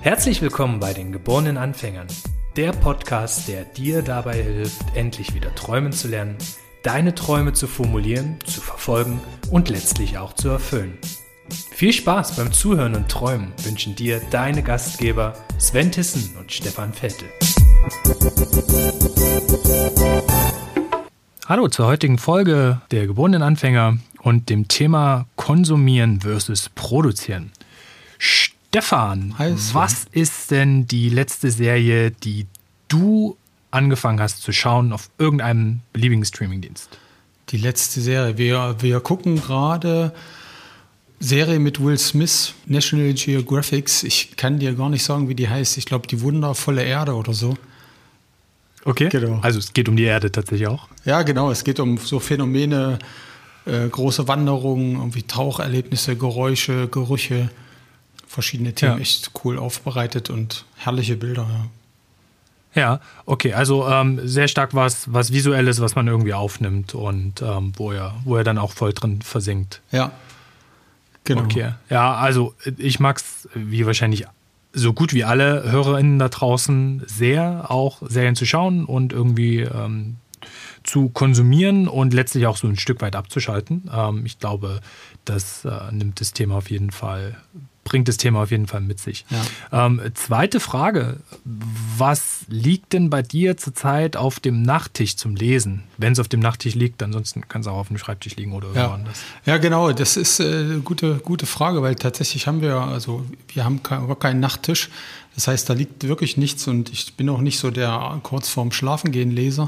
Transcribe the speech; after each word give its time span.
Herzlich 0.00 0.42
willkommen 0.42 0.78
bei 0.78 0.92
den 0.92 1.10
geborenen 1.10 1.56
Anfängern, 1.56 2.06
der 2.56 2.70
Podcast, 2.72 3.48
der 3.48 3.64
dir 3.64 4.02
dabei 4.02 4.42
hilft, 4.42 4.82
endlich 4.94 5.34
wieder 5.34 5.52
träumen 5.54 5.92
zu 5.92 6.06
lernen, 6.06 6.36
deine 6.84 7.14
Träume 7.14 7.52
zu 7.52 7.66
formulieren, 7.66 8.38
zu 8.44 8.60
verfolgen 8.60 9.20
und 9.50 9.68
letztlich 9.70 10.18
auch 10.18 10.34
zu 10.34 10.50
erfüllen. 10.50 10.98
Viel 11.72 11.92
Spaß 11.92 12.36
beim 12.36 12.52
Zuhören 12.52 12.94
und 12.94 13.08
Träumen 13.08 13.52
wünschen 13.64 13.96
dir 13.96 14.20
deine 14.30 14.62
Gastgeber 14.62 15.34
Sven 15.58 15.90
Tissen 15.90 16.36
und 16.36 16.52
Stefan 16.52 16.92
Vettel. 16.92 17.28
Hallo 21.48 21.66
zur 21.66 21.86
heutigen 21.86 22.18
Folge 22.18 22.80
der 22.92 23.08
geborenen 23.08 23.42
Anfänger 23.42 23.98
und 24.20 24.48
dem 24.48 24.68
Thema 24.68 25.26
Konsumieren 25.34 26.20
versus 26.20 26.68
Produzieren. 26.68 27.50
Stefan, 28.16 29.36
Heiß, 29.36 29.74
was 29.74 30.06
ist 30.12 30.52
denn 30.52 30.86
die 30.86 31.08
letzte 31.08 31.50
Serie, 31.50 32.12
die 32.12 32.46
du 32.86 33.36
angefangen 33.72 34.20
hast 34.20 34.42
zu 34.42 34.52
schauen 34.52 34.92
auf 34.92 35.10
irgendeinem 35.18 35.80
beliebigen 35.92 36.24
Streamingdienst? 36.24 36.96
Die 37.48 37.56
letzte 37.56 38.00
Serie. 38.00 38.38
Wir, 38.38 38.76
wir 38.78 39.00
gucken 39.00 39.34
gerade 39.34 40.14
Serie 41.18 41.58
mit 41.58 41.82
Will 41.82 41.98
Smith, 41.98 42.54
National 42.66 43.14
Geographics. 43.14 44.04
Ich 44.04 44.36
kann 44.36 44.60
dir 44.60 44.74
gar 44.74 44.90
nicht 44.90 45.02
sagen, 45.02 45.28
wie 45.28 45.34
die 45.34 45.48
heißt. 45.48 45.76
Ich 45.76 45.86
glaube, 45.86 46.06
die 46.06 46.20
wundervolle 46.20 46.84
Erde 46.84 47.14
oder 47.16 47.34
so. 47.34 47.56
Okay. 48.84 49.08
Genau. 49.08 49.38
Also 49.42 49.58
es 49.58 49.72
geht 49.72 49.88
um 49.88 49.96
die 49.96 50.04
Erde 50.04 50.32
tatsächlich 50.32 50.68
auch. 50.68 50.88
Ja, 51.04 51.22
genau. 51.22 51.50
Es 51.50 51.64
geht 51.64 51.78
um 51.80 51.98
so 51.98 52.18
Phänomene, 52.18 52.98
äh, 53.64 53.88
große 53.88 54.26
Wanderungen, 54.28 54.96
irgendwie 54.96 55.22
Taucherlebnisse, 55.22 56.16
Geräusche, 56.16 56.88
Gerüche, 56.88 57.50
verschiedene 58.26 58.74
Themen. 58.74 58.96
Ja. 58.96 59.00
Echt 59.00 59.30
cool 59.44 59.58
aufbereitet 59.58 60.30
und 60.30 60.64
herrliche 60.76 61.16
Bilder. 61.16 61.46
Ja. 61.48 61.66
Ja, 62.74 63.00
okay, 63.26 63.52
also 63.52 63.86
ähm, 63.86 64.26
sehr 64.26 64.48
stark 64.48 64.74
was, 64.74 65.12
was 65.12 65.30
Visuelles, 65.30 65.82
was 65.82 65.94
man 65.94 66.08
irgendwie 66.08 66.32
aufnimmt 66.32 66.94
und 66.94 67.42
ähm, 67.42 67.72
wo, 67.76 67.92
er, 67.92 68.14
wo 68.24 68.36
er 68.36 68.44
dann 68.44 68.56
auch 68.56 68.72
voll 68.72 68.94
drin 68.94 69.20
versinkt. 69.20 69.82
ja. 69.90 70.12
Genau. 71.24 71.42
Okay. 71.42 71.74
Ja, 71.88 72.14
also 72.14 72.52
ich 72.78 72.98
mag's 72.98 73.48
wie 73.54 73.86
wahrscheinlich 73.86 74.24
so 74.72 74.92
gut 74.92 75.12
wie 75.12 75.24
alle 75.24 75.70
HörerInnen 75.70 76.18
da 76.18 76.28
draußen 76.28 77.02
sehr, 77.06 77.70
auch 77.70 78.02
Serien 78.08 78.36
zu 78.36 78.46
schauen 78.46 78.84
und 78.84 79.12
irgendwie 79.12 79.60
ähm, 79.60 80.16
zu 80.82 81.08
konsumieren 81.10 81.88
und 81.88 82.14
letztlich 82.14 82.46
auch 82.46 82.56
so 82.56 82.66
ein 82.66 82.76
Stück 82.76 83.00
weit 83.00 83.16
abzuschalten. 83.16 83.90
Ähm, 83.94 84.24
ich 84.26 84.38
glaube, 84.38 84.80
das 85.24 85.64
äh, 85.64 85.92
nimmt 85.92 86.20
das 86.20 86.32
Thema 86.32 86.56
auf 86.56 86.70
jeden 86.70 86.90
Fall, 86.90 87.36
bringt 87.84 88.06
das 88.08 88.16
Thema 88.16 88.42
auf 88.44 88.50
jeden 88.50 88.66
Fall 88.66 88.80
mit 88.80 89.00
sich. 89.00 89.24
Ja. 89.70 89.86
Ähm, 89.86 90.00
zweite 90.14 90.60
Frage: 90.60 91.18
Was 91.98 92.44
liegt 92.48 92.92
denn 92.92 93.10
bei 93.10 93.22
dir 93.22 93.56
zurzeit 93.56 94.16
auf 94.16 94.38
dem 94.40 94.62
Nachttisch 94.62 95.16
zum 95.16 95.34
Lesen? 95.34 95.82
Wenn 95.98 96.12
es 96.12 96.18
auf 96.20 96.28
dem 96.28 96.40
Nachttisch 96.40 96.74
liegt, 96.74 97.02
ansonsten 97.02 97.48
kann 97.48 97.60
es 97.62 97.66
auch 97.66 97.76
auf 97.76 97.88
dem 97.88 97.98
Schreibtisch 97.98 98.36
liegen 98.36 98.52
oder 98.52 98.68
Ja. 98.74 98.90
woanders. 98.90 99.20
ja, 99.46 99.58
genau. 99.58 99.92
Das 99.92 100.16
ist 100.16 100.40
äh, 100.40 100.44
eine 100.44 100.80
gute, 100.80 101.16
gute 101.16 101.46
Frage, 101.46 101.82
weil 101.82 101.96
tatsächlich 101.96 102.46
haben 102.46 102.60
wir, 102.62 102.76
also 102.76 103.24
wir 103.52 103.64
haben 103.64 103.82
kein, 103.82 104.06
gar 104.06 104.16
keinen 104.18 104.40
Nachttisch. 104.40 104.88
Das 105.34 105.48
heißt, 105.48 105.68
da 105.68 105.72
liegt 105.74 106.04
wirklich 106.06 106.36
nichts 106.36 106.68
und 106.68 106.90
ich 106.92 107.14
bin 107.14 107.28
auch 107.30 107.40
nicht 107.40 107.58
so 107.58 107.70
der 107.70 108.20
kurz 108.22 108.48
vorm 108.48 108.70
Schlafengehen 108.70 109.30
Leser. 109.30 109.66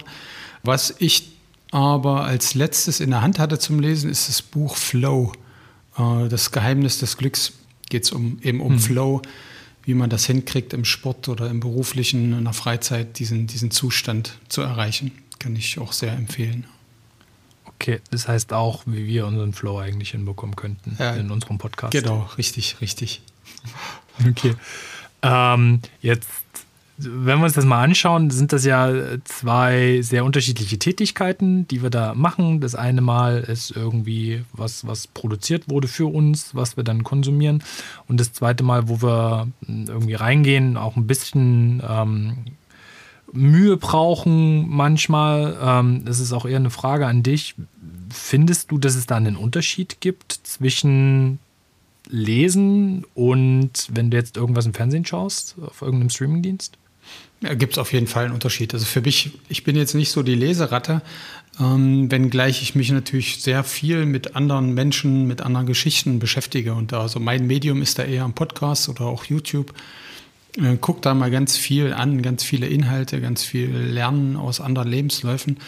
Was 0.63 0.95
ich 0.99 1.33
aber 1.73 2.23
als 2.25 2.55
letztes 2.55 3.01
in 3.01 3.11
der 3.11 3.23
Hand 3.23 3.39
hatte 3.41 3.59
zum 3.59 3.81
Lesen, 3.81 4.09
ist 4.09 4.29
das 4.29 4.41
Buch 4.43 4.77
Flow. 4.77 5.33
Äh, 5.99 6.29
das 6.29 6.53
Geheimnis 6.53 6.99
des 6.99 7.17
Glücks 7.17 7.53
geht 7.89 8.05
es 8.05 8.13
um, 8.13 8.39
eben 8.43 8.61
um 8.61 8.79
Flow, 8.79 9.23
wie 9.85 9.95
man 9.95 10.11
das 10.11 10.25
hinkriegt 10.27 10.73
im 10.73 10.85
Sport 10.85 11.29
oder 11.29 11.51
im 11.51 11.61
beruflichen, 11.61 12.33
in 12.37 12.45
der 12.45 12.53
Freizeit, 12.53 13.19
diesen, 13.19 13.47
diesen 13.47 13.71
Zustand 13.71 14.39
zu 14.49 14.63
erreichen. 14.63 15.13
Kann 15.39 15.57
ich 15.57 15.79
auch 15.79 15.93
sehr 15.93 16.13
empfehlen. 16.13 16.67
Okay, 17.67 18.01
das 18.11 18.29
heißt 18.29 18.53
auch, 18.53 18.85
wie 18.87 19.07
wir 19.07 19.27
unseren 19.27 19.53
Flow 19.53 19.79
eigentlich 19.79 20.13
hinbekommen 20.13 20.57
könnten 20.57 20.97
Ja. 20.99 21.15
in 21.17 21.31
unserem 21.31 21.59
Podcast. 21.59 21.93
Genau, 21.93 22.29
richtig, 22.39 22.81
richtig. 22.81 23.23
Okay. 24.29 24.55
Ähm, 25.23 25.81
jetzt, 26.01 26.29
wenn 26.97 27.39
wir 27.39 27.45
uns 27.45 27.55
das 27.55 27.65
mal 27.65 27.83
anschauen, 27.83 28.31
sind 28.31 28.53
das 28.53 28.65
ja 28.65 28.93
zwei 29.25 30.01
sehr 30.03 30.25
unterschiedliche 30.25 30.79
Tätigkeiten, 30.79 31.67
die 31.67 31.83
wir 31.83 31.91
da 31.91 32.15
machen. 32.15 32.61
Das 32.61 32.77
eine 32.77 33.01
Mal 33.01 33.41
ist 33.41 33.73
irgendwie 33.73 34.45
was, 34.53 34.87
was 34.87 35.09
produziert 35.09 35.69
wurde 35.69 35.89
für 35.89 36.07
uns, 36.07 36.55
was 36.55 36.77
wir 36.77 36.85
dann 36.85 37.03
konsumieren. 37.03 37.65
Und 38.07 38.21
das 38.21 38.33
zweite 38.33 38.63
Mal, 38.63 38.89
wo 38.89 39.03
wir 39.03 39.49
irgendwie 39.67 40.15
reingehen, 40.15 40.77
auch 40.77 40.97
ein 40.97 41.09
bisschen 41.09 41.83
ähm, 41.89 42.37
Mühe 43.33 43.77
brauchen 43.77 44.69
manchmal. 44.69 45.57
Ähm, 45.61 46.05
das 46.05 46.21
ist 46.21 46.33
auch 46.33 46.47
eher 46.47 46.57
eine 46.57 46.71
Frage 46.71 47.09
an 47.09 47.25
dich. 47.25 47.57
Findest 48.11 48.71
du, 48.71 48.79
dass 48.79 48.95
es 48.95 49.07
da 49.07 49.17
einen 49.17 49.37
Unterschied 49.37 50.01
gibt 50.01 50.33
zwischen 50.45 51.41
Lesen 52.09 53.05
und 53.15 53.89
wenn 53.91 54.11
du 54.11 54.17
jetzt 54.17 54.37
irgendwas 54.37 54.67
im 54.67 54.75
Fernsehen 54.75 55.05
schaust, 55.05 55.57
auf 55.61 55.83
irgendeinem 55.83 56.11
Streamingdienst? 56.11 56.79
Gibt 57.41 57.75
es 57.75 57.79
auf 57.79 57.93
jeden 57.93 58.07
Fall 58.07 58.25
einen 58.25 58.35
Unterschied. 58.35 58.73
Also 58.73 58.87
für 58.87 59.03
mich, 59.03 59.33
ich 59.49 59.65
bin 59.65 59.77
jetzt 59.77 59.95
nicht 59.95 60.11
so 60.11 60.23
die 60.23 60.35
Leseratte, 60.35 61.03
ähm, 61.61 62.11
wenngleich 62.11 62.63
ich 62.63 62.75
mich 62.75 62.91
natürlich 62.91 63.43
sehr 63.43 63.65
viel 63.65 64.07
mit 64.07 64.35
anderen 64.35 64.73
Menschen, 64.73 65.27
mit 65.27 65.43
anderen 65.43 65.67
Geschichten 65.67 66.19
beschäftige. 66.19 66.75
Und 66.75 66.93
da, 66.93 67.03
also 67.03 67.21
mein 67.21 67.47
Medium 67.47 67.83
ist 67.83 67.99
da 67.99 68.05
eher 68.05 68.25
ein 68.25 68.33
Podcast 68.33 68.89
oder 68.89 69.03
auch 69.03 69.25
YouTube. 69.25 69.75
Äh, 70.57 70.79
guck 70.81 71.03
da 71.03 71.13
mal 71.13 71.31
ganz 71.31 71.57
viel 71.57 71.93
an, 71.93 72.23
ganz 72.23 72.43
viele 72.43 72.67
Inhalte, 72.67 73.21
ganz 73.21 73.45
viel 73.45 73.69
Lernen 73.69 74.37
aus 74.37 74.61
anderen 74.61 74.89
Lebensläufen. 74.89 75.59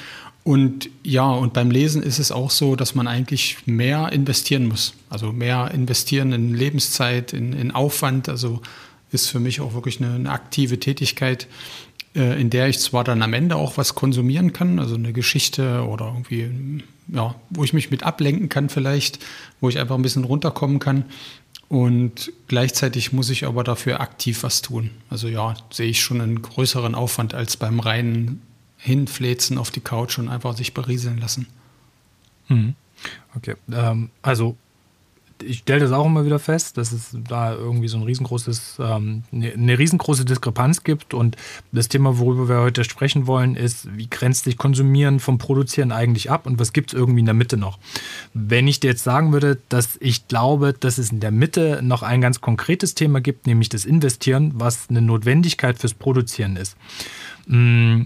Und 0.45 0.89
ja, 1.03 1.29
und 1.29 1.53
beim 1.53 1.71
Lesen 1.71 2.03
ist 2.03 2.21
es 2.21 2.31
auch 2.31 2.51
so, 2.51 2.77
dass 2.77 2.95
man 2.95 3.09
eigentlich 3.09 3.59
mehr 3.67 4.13
investieren 4.13 4.67
muss. 4.67 4.95
Also 5.11 5.33
mehr 5.33 5.73
investieren 5.73 6.33
in 6.33 6.55
Lebenszeit, 6.55 7.33
in, 7.33 7.53
in 7.53 7.73
Aufwand. 7.73 8.29
Also 8.29 8.63
ist 9.13 9.29
für 9.29 9.41
mich 9.41 9.61
auch 9.61 9.75
wirklich 9.75 10.01
eine, 10.03 10.15
eine 10.15 10.31
aktive 10.31 10.81
Tätigkeit, 10.81 11.47
äh, 12.15 12.41
in 12.41 12.51
der 12.51 12.69
ich 12.69 12.79
zwar 12.79 13.05
dann 13.05 13.23
am 13.23 13.33
Ende 13.33 13.57
auch 13.57 13.77
was 13.77 13.95
konsumieren 13.95 14.53
kann, 14.53 14.79
also 14.79 14.95
eine 14.95 15.13
Geschichte 15.13 15.87
oder 15.87 16.07
irgendwie, 16.07 16.83
ja, 17.09 17.35
wo 17.51 17.65
ich 17.65 17.73
mich 17.73 17.91
mit 17.91 18.03
ablenken 18.03 18.49
kann 18.49 18.69
vielleicht, 18.69 19.25
wo 19.61 19.69
ich 19.69 19.79
einfach 19.79 19.97
ein 19.97 20.03
bisschen 20.03 20.25
runterkommen 20.25 20.79
kann. 20.79 21.05
Und 21.69 22.33
gleichzeitig 22.47 23.13
muss 23.13 23.29
ich 23.29 23.45
aber 23.45 23.65
dafür 23.65 24.01
aktiv 24.01 24.45
was 24.45 24.63
tun. 24.63 24.91
Also 25.11 25.27
ja, 25.29 25.55
sehe 25.71 25.89
ich 25.89 26.01
schon 26.01 26.21
einen 26.21 26.41
größeren 26.41 26.95
Aufwand 26.95 27.35
als 27.35 27.57
beim 27.57 27.81
reinen 27.81 28.41
Hinfläzen 28.77 29.59
auf 29.59 29.71
die 29.71 29.81
Couch 29.81 30.19
und 30.19 30.29
einfach 30.29 30.57
sich 30.57 30.75
berieseln 30.75 31.19
lassen. 31.19 31.49
Mhm. 32.49 32.75
Okay, 33.35 33.57
ähm, 33.73 34.11
also 34.23 34.57
ich 35.43 35.59
stelle 35.59 35.81
das 35.81 35.93
auch 35.93 36.07
immer 36.07 36.25
wieder 36.25 36.39
fest, 36.39 36.77
dass 36.77 36.93
es 36.93 37.17
da 37.29 37.55
irgendwie 37.55 37.89
so 37.89 37.97
ein 37.97 38.03
riesengroßes, 38.03 38.79
ähm, 38.81 39.23
eine, 39.33 39.53
eine 39.53 39.79
riesengroße 39.79 40.25
Diskrepanz 40.25 40.85
gibt. 40.85 41.15
Und 41.15 41.37
das 41.73 41.89
Thema, 41.89 42.19
worüber 42.19 42.49
wir 42.49 42.61
heute 42.61 42.85
sprechen 42.85 43.27
wollen, 43.27 43.57
ist, 43.57 43.95
wie 43.97 44.09
grenzt 44.09 44.45
sich 44.45 44.57
Konsumieren 44.57 45.21
vom 45.21 45.39
Produzieren 45.39 45.93
eigentlich 45.93 46.31
ab 46.31 46.47
und 46.47 46.59
was 46.59 46.73
gibt 46.73 46.93
es 46.93 46.99
irgendwie 46.99 47.21
in 47.21 47.27
der 47.27 47.35
Mitte 47.35 47.57
noch? 47.57 47.79
Wenn 48.35 48.69
ich 48.69 48.81
dir 48.81 48.91
jetzt 48.91 49.05
sagen 49.05 49.33
würde, 49.33 49.59
dass 49.69 49.99
ich 50.01 50.29
glaube, 50.29 50.73
dass 50.73 50.99
es 50.99 51.13
in 51.13 51.21
der 51.21 51.31
Mitte 51.31 51.81
noch 51.83 52.03
ein 52.03 52.21
ganz 52.21 52.41
konkretes 52.41 52.95
Thema 52.95 53.21
gibt, 53.21 53.47
nämlich 53.47 53.69
das 53.69 53.85
Investieren, 53.85 54.53
was 54.55 54.89
eine 54.89 55.03
Notwendigkeit 55.03 55.79
fürs 55.79 55.95
Produzieren 55.95 56.57
ist. 56.57 56.77
Mm, 57.47 58.03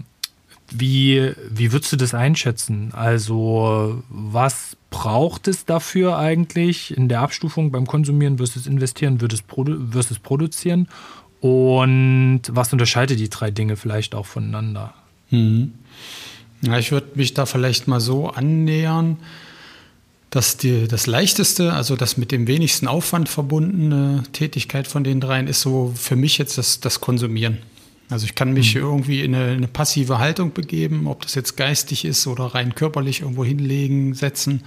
Wie, 0.73 1.33
wie 1.49 1.71
würdest 1.71 1.91
du 1.91 1.97
das 1.97 2.13
einschätzen? 2.13 2.91
Also, 2.93 4.03
was 4.09 4.77
braucht 4.89 5.47
es 5.47 5.65
dafür 5.65 6.17
eigentlich 6.17 6.95
in 6.95 7.09
der 7.09 7.21
Abstufung 7.21 7.71
beim 7.71 7.85
Konsumieren 7.85 8.37
versus 8.37 8.67
Investieren 8.67 9.19
versus, 9.19 9.41
Produ 9.41 9.77
versus 9.91 10.19
Produzieren? 10.19 10.87
Und 11.41 12.41
was 12.49 12.71
unterscheidet 12.71 13.19
die 13.19 13.29
drei 13.29 13.51
Dinge 13.51 13.75
vielleicht 13.75 14.15
auch 14.15 14.25
voneinander? 14.25 14.93
Mhm. 15.31 15.73
Ja, 16.61 16.77
ich 16.77 16.91
würde 16.91 17.07
mich 17.15 17.33
da 17.33 17.45
vielleicht 17.45 17.87
mal 17.87 17.99
so 17.99 18.29
annähern, 18.29 19.17
dass 20.29 20.55
die, 20.57 20.87
das 20.87 21.07
leichteste, 21.07 21.73
also 21.73 21.95
das 21.95 22.15
mit 22.15 22.31
dem 22.31 22.47
wenigsten 22.47 22.87
Aufwand 22.87 23.27
verbundene 23.27 24.23
Tätigkeit 24.31 24.87
von 24.87 25.03
den 25.03 25.19
dreien 25.19 25.47
ist 25.47 25.61
so 25.61 25.91
für 25.95 26.15
mich 26.15 26.37
jetzt 26.37 26.57
das, 26.57 26.79
das 26.79 27.01
Konsumieren. 27.01 27.57
Also 28.11 28.25
ich 28.25 28.35
kann 28.35 28.51
mich 28.51 28.75
irgendwie 28.75 29.21
in 29.21 29.33
eine, 29.33 29.53
eine 29.53 29.67
passive 29.67 30.19
Haltung 30.19 30.53
begeben, 30.53 31.07
ob 31.07 31.21
das 31.21 31.33
jetzt 31.33 31.55
geistig 31.55 32.03
ist 32.03 32.27
oder 32.27 32.45
rein 32.45 32.75
körperlich 32.75 33.21
irgendwo 33.21 33.45
hinlegen, 33.45 34.13
setzen, 34.13 34.63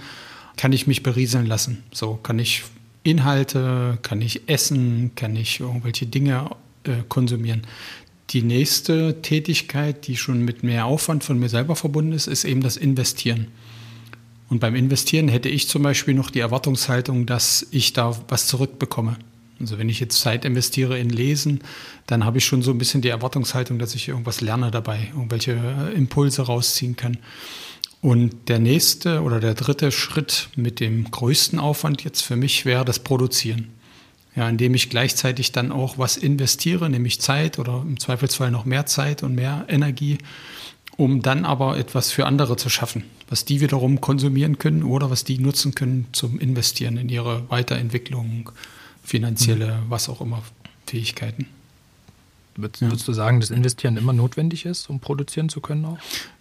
kann 0.57 0.73
ich 0.73 0.87
mich 0.87 1.03
berieseln 1.03 1.45
lassen. 1.45 1.83
So 1.91 2.15
kann 2.15 2.39
ich 2.39 2.63
Inhalte, 3.03 3.99
kann 4.01 4.21
ich 4.21 4.49
essen, 4.49 5.11
kann 5.15 5.35
ich 5.35 5.59
irgendwelche 5.59 6.07
Dinge 6.07 6.49
äh, 6.83 7.03
konsumieren. 7.07 7.61
die 8.31 8.41
nächste 8.41 9.21
Tätigkeit, 9.21 10.07
die 10.07 10.17
schon 10.17 10.43
mit 10.43 10.63
mehr 10.63 10.87
Aufwand 10.87 11.23
von 11.23 11.37
mir 11.37 11.47
selber 11.47 11.75
verbunden 11.75 12.11
ist, 12.11 12.25
ist 12.25 12.43
eben 12.43 12.61
das 12.61 12.75
Investieren. 12.75 13.47
Und 14.49 14.59
beim 14.59 14.75
Investieren 14.75 15.27
hätte 15.27 15.49
ich 15.49 15.67
zum 15.67 15.83
Beispiel 15.83 16.15
noch 16.15 16.31
die 16.31 16.39
Erwartungshaltung, 16.39 17.27
dass 17.27 17.67
ich 17.69 17.93
da 17.93 18.19
was 18.27 18.47
zurückbekomme. 18.47 19.17
Also 19.59 19.77
wenn 19.77 19.89
ich 19.89 19.99
jetzt 19.99 20.19
Zeit 20.19 20.45
investiere 20.45 20.99
in 20.99 21.09
Lesen, 21.09 21.61
dann 22.07 22.25
habe 22.25 22.39
ich 22.39 22.45
schon 22.45 22.61
so 22.61 22.71
ein 22.71 22.77
bisschen 22.77 23.01
die 23.01 23.09
Erwartungshaltung, 23.09 23.79
dass 23.79 23.95
ich 23.95 24.07
irgendwas 24.07 24.41
lerne 24.41 24.71
dabei, 24.71 25.11
irgendwelche 25.13 25.53
äh, 25.53 25.93
Impulse 25.93 26.43
rausziehen 26.43 26.95
kann. 26.95 27.17
Und 28.01 28.49
der 28.49 28.59
nächste 28.59 29.21
oder 29.23 29.39
der 29.39 29.55
dritte 29.55 29.91
Schritt 29.91 30.49
mit 30.55 30.79
dem 30.79 31.09
größten 31.09 31.57
Aufwand 31.57 32.03
jetzt 32.03 32.21
für 32.21 32.35
mich 32.35 32.65
wäre 32.65 32.85
das 32.85 32.99
Produzieren. 32.99 33.69
Ja, 34.35 34.49
indem 34.49 34.73
ich 34.73 34.89
gleichzeitig 34.89 35.53
dann 35.53 35.71
auch 35.71 35.97
was 35.97 36.17
investiere, 36.17 36.89
nämlich 36.89 37.21
Zeit 37.21 37.57
oder 37.57 37.81
im 37.81 37.99
Zweifelsfall 37.99 38.51
noch 38.51 38.65
mehr 38.65 38.85
Zeit 38.85 39.23
und 39.23 39.33
mehr 39.33 39.65
Energie, 39.69 40.17
um 40.97 41.21
dann 41.21 41.45
aber 41.45 41.77
etwas 41.77 42.11
für 42.11 42.25
andere 42.25 42.57
zu 42.57 42.69
schaffen, 42.69 43.05
was 43.29 43.45
die 43.45 43.61
wiederum 43.61 44.01
konsumieren 44.01 44.59
können 44.59 44.83
oder 44.83 45.09
was 45.09 45.23
die 45.23 45.39
nutzen 45.39 45.73
können 45.73 46.07
zum 46.11 46.39
Investieren 46.39 46.97
in 46.97 47.09
ihre 47.09 47.49
Weiterentwicklung, 47.49 48.51
finanzielle, 49.05 49.81
was 49.87 50.09
auch 50.09 50.19
immer, 50.19 50.43
Fähigkeiten. 50.85 51.47
Würdest, 52.55 52.81
ja. 52.81 52.89
würdest, 52.89 53.07
du 53.07 53.13
sagen, 53.13 53.39
dass 53.39 53.51
Investieren 53.51 53.97
immer 53.97 54.13
notwendig 54.13 54.65
ist, 54.65 54.89
um 54.89 54.99
produzieren 54.99 55.49
zu 55.49 55.61
können 55.61 55.85
auch? 55.85 55.97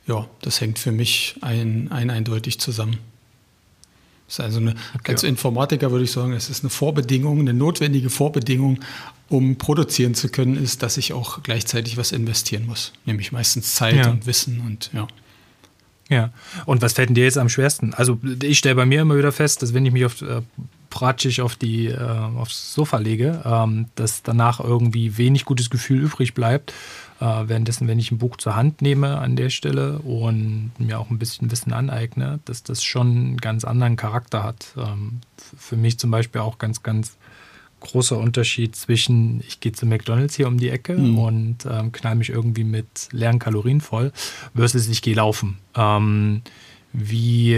Ja, 0.07 0.29
das 0.43 0.61
hängt 0.61 0.79
für 0.79 0.93
mich 0.93 1.37
ein, 1.41 1.91
ein 1.91 2.11
eindeutig 2.11 2.61
zusammen. 2.61 2.99
Das 4.27 4.39
ist 4.39 4.41
also 4.41 4.61
eine, 4.61 4.75
okay. 4.95 5.13
als 5.13 5.23
Informatiker 5.23 5.91
würde 5.91 6.05
ich 6.05 6.13
sagen, 6.13 6.33
es 6.33 6.49
ist 6.49 6.63
eine 6.63 6.71
Vorbedingung, 6.71 7.41
eine 7.41 7.53
notwendige 7.53 8.11
Vorbedingung, 8.11 8.81
um 9.29 9.57
produzieren 9.57 10.15
zu 10.15 10.29
können, 10.29 10.57
ist, 10.57 10.83
dass 10.83 10.97
ich 10.97 11.13
auch 11.13 11.43
gleichzeitig 11.43 11.97
was 11.97 12.13
investieren 12.13 12.67
muss. 12.67 12.93
Nämlich 13.05 13.33
meistens 13.33 13.75
Zeit 13.75 13.97
ja. 13.97 14.11
und 14.11 14.27
Wissen 14.27 14.61
und 14.61 14.91
ja. 14.93 15.09
Ja, 16.11 16.31
und 16.67 16.83
was 16.83 16.93
fällt 16.93 17.09
denn 17.09 17.15
dir 17.15 17.25
jetzt 17.25 17.39
am 17.39 17.49
schwersten? 17.49 17.95
Also 17.95 18.19
ich 18.43 18.59
stelle 18.59 18.75
bei 18.75 18.85
mir 18.85 19.03
immer 19.03 19.17
wieder 19.17 19.33
fest, 19.33 19.63
dass 19.63 19.73
wenn 19.73 19.87
ich 19.87 19.93
mich 19.93 20.05
auf, 20.05 20.21
äh, 20.21 20.43
praktisch 20.91 21.41
auf 21.41 21.57
die, 21.57 21.87
äh, 21.87 21.99
aufs 21.99 22.75
Sofa 22.75 22.99
lege, 22.99 23.43
ähm, 23.45 23.87
dass 23.95 24.23
danach 24.23 24.61
irgendwie 24.61 25.17
wenig 25.17 25.45
gutes 25.45 25.71
Gefühl 25.71 26.03
übrig 26.03 26.35
bleibt. 26.35 26.75
Äh, 27.21 27.25
währenddessen, 27.47 27.89
wenn 27.89 27.99
ich 27.99 28.11
ein 28.11 28.19
Buch 28.19 28.37
zur 28.37 28.55
Hand 28.55 28.83
nehme 28.83 29.19
an 29.19 29.35
der 29.35 29.49
Stelle 29.49 29.99
und 30.01 30.73
mir 30.79 31.01
auch 31.01 31.11
ein 31.11 31.19
bisschen 31.19 31.51
Wissen 31.51 31.73
aneigne, 31.73 32.41
dass 32.45 32.63
das 32.63 32.85
schon 32.85 33.09
einen 33.09 33.37
ganz 33.39 33.65
anderen 33.65 33.97
Charakter 33.97 34.43
hat. 34.43 34.67
Ähm, 34.77 35.21
für 35.57 35.77
mich 35.77 35.99
zum 35.99 36.11
Beispiel 36.11 36.43
auch 36.43 36.59
ganz, 36.59 36.83
ganz 36.83 37.17
großer 37.85 38.19
Unterschied 38.19 38.75
zwischen, 38.75 39.43
ich 39.47 39.61
gehe 39.61 39.73
zu 39.73 39.87
McDonalds 39.87 40.35
hier 40.35 40.49
um 40.49 40.59
die 40.59 40.69
Ecke 40.69 40.97
mhm. 40.97 41.19
und 41.19 41.57
ähm, 41.71 41.93
knall 41.93 42.17
mich 42.17 42.31
irgendwie 42.31 42.65
mit 42.65 43.09
leeren 43.13 43.39
Kalorien 43.39 43.81
voll, 43.81 44.13
versus 44.55 44.89
ich 44.89 45.03
gehe 45.03 45.15
laufen. 45.15 45.59
Ähm, 45.77 46.43
wie 46.93 47.57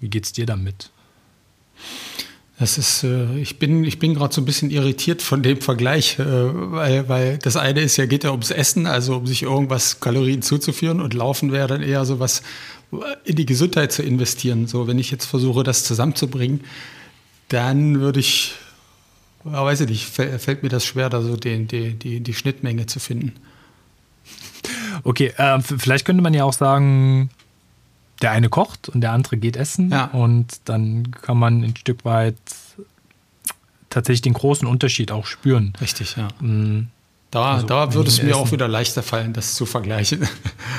wie 0.00 0.08
geht 0.08 0.24
es 0.24 0.32
dir 0.32 0.46
damit? 0.46 0.90
Das 2.58 2.78
ist, 2.78 3.04
äh, 3.04 3.38
ich 3.38 3.58
bin, 3.58 3.84
ich 3.84 3.98
bin 3.98 4.14
gerade 4.14 4.32
so 4.34 4.40
ein 4.40 4.46
bisschen 4.46 4.70
irritiert 4.70 5.20
von 5.20 5.42
dem 5.42 5.60
Vergleich, 5.60 6.18
äh, 6.18 6.24
weil, 6.24 7.08
weil 7.08 7.38
das 7.38 7.56
eine 7.56 7.80
ist 7.80 7.98
ja, 7.98 8.06
geht 8.06 8.24
ja 8.24 8.30
ums 8.30 8.50
Essen, 8.50 8.86
also 8.86 9.16
um 9.16 9.26
sich 9.26 9.42
irgendwas 9.42 10.00
Kalorien 10.00 10.40
zuzuführen 10.40 11.00
und 11.00 11.12
Laufen 11.12 11.52
wäre 11.52 11.68
dann 11.68 11.82
eher 11.82 12.04
so 12.06 12.18
was 12.18 12.42
in 13.24 13.36
die 13.36 13.44
Gesundheit 13.44 13.92
zu 13.92 14.02
investieren. 14.02 14.66
So, 14.66 14.86
wenn 14.86 14.98
ich 14.98 15.10
jetzt 15.10 15.26
versuche, 15.26 15.64
das 15.64 15.84
zusammenzubringen, 15.84 16.60
dann 17.48 18.00
würde 18.00 18.20
ich 18.20 18.54
ja, 19.52 19.64
weiß 19.64 19.82
ich 19.82 19.88
nicht, 19.88 20.06
fällt 20.06 20.62
mir 20.62 20.68
das 20.68 20.84
schwer, 20.84 21.08
da 21.08 21.22
so 21.22 21.36
die, 21.36 21.66
die, 21.66 21.94
die, 21.94 22.20
die 22.20 22.34
Schnittmenge 22.34 22.86
zu 22.86 23.00
finden. 23.00 23.34
Okay, 25.04 25.32
äh, 25.36 25.60
vielleicht 25.60 26.04
könnte 26.04 26.22
man 26.22 26.34
ja 26.34 26.44
auch 26.44 26.52
sagen, 26.52 27.30
der 28.22 28.30
eine 28.30 28.48
kocht 28.48 28.88
und 28.88 29.00
der 29.00 29.12
andere 29.12 29.36
geht 29.36 29.56
essen. 29.56 29.90
Ja. 29.90 30.06
Und 30.06 30.60
dann 30.64 31.10
kann 31.10 31.38
man 31.38 31.62
ein 31.62 31.76
Stück 31.76 32.04
weit 32.04 32.36
tatsächlich 33.90 34.22
den 34.22 34.34
großen 34.34 34.66
Unterschied 34.66 35.12
auch 35.12 35.26
spüren. 35.26 35.72
Richtig, 35.80 36.16
ja. 36.16 36.28
Mhm. 36.40 36.88
Da, 37.30 37.54
also, 37.54 37.66
da 37.66 37.94
würde 37.94 38.08
es 38.08 38.22
mir 38.22 38.30
essen. 38.30 38.40
auch 38.40 38.52
wieder 38.52 38.68
leichter 38.68 39.02
fallen, 39.02 39.32
das 39.32 39.54
zu 39.54 39.66
vergleichen. 39.66 40.26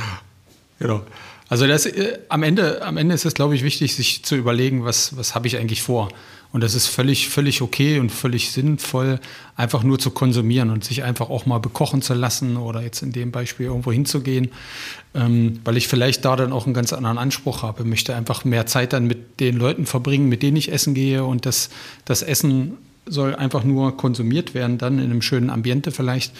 genau. 0.79 1.03
Also 1.49 1.67
das, 1.67 1.85
äh, 1.85 2.19
am, 2.29 2.43
Ende, 2.43 2.81
am 2.81 2.97
Ende 2.97 3.15
ist 3.15 3.25
es, 3.25 3.33
glaube 3.33 3.55
ich, 3.55 3.63
wichtig, 3.63 3.95
sich 3.95 4.23
zu 4.23 4.35
überlegen, 4.35 4.83
was, 4.83 5.15
was 5.15 5.35
habe 5.35 5.47
ich 5.47 5.57
eigentlich 5.57 5.81
vor. 5.81 6.09
Und 6.51 6.63
das 6.63 6.75
ist 6.75 6.87
völlig, 6.87 7.29
völlig 7.29 7.61
okay 7.61 7.99
und 7.99 8.09
völlig 8.09 8.51
sinnvoll, 8.51 9.19
einfach 9.55 9.83
nur 9.83 9.99
zu 9.99 10.11
konsumieren 10.11 10.69
und 10.69 10.83
sich 10.83 11.03
einfach 11.03 11.29
auch 11.29 11.45
mal 11.45 11.59
bekochen 11.59 12.01
zu 12.01 12.13
lassen 12.13 12.57
oder 12.57 12.81
jetzt 12.81 13.01
in 13.01 13.11
dem 13.11 13.31
Beispiel 13.31 13.65
irgendwo 13.65 13.91
hinzugehen, 13.91 14.51
ähm, 15.13 15.59
weil 15.65 15.77
ich 15.77 15.87
vielleicht 15.87 16.23
da 16.23 16.35
dann 16.35 16.53
auch 16.53 16.65
einen 16.65 16.73
ganz 16.73 16.93
anderen 16.93 17.17
Anspruch 17.17 17.63
habe. 17.63 17.83
Ich 17.83 17.89
möchte 17.89 18.15
einfach 18.15 18.45
mehr 18.45 18.65
Zeit 18.65 18.93
dann 18.93 19.07
mit 19.07 19.39
den 19.39 19.57
Leuten 19.57 19.85
verbringen, 19.85 20.29
mit 20.29 20.41
denen 20.41 20.57
ich 20.57 20.71
essen 20.71 20.93
gehe 20.93 21.23
und 21.23 21.45
das, 21.45 21.69
das 22.05 22.21
Essen 22.21 22.77
soll 23.05 23.35
einfach 23.35 23.63
nur 23.63 23.95
konsumiert 23.97 24.53
werden, 24.53 24.77
dann 24.77 24.99
in 24.99 25.05
einem 25.05 25.21
schönen 25.21 25.49
Ambiente 25.49 25.91
vielleicht. 25.91 26.33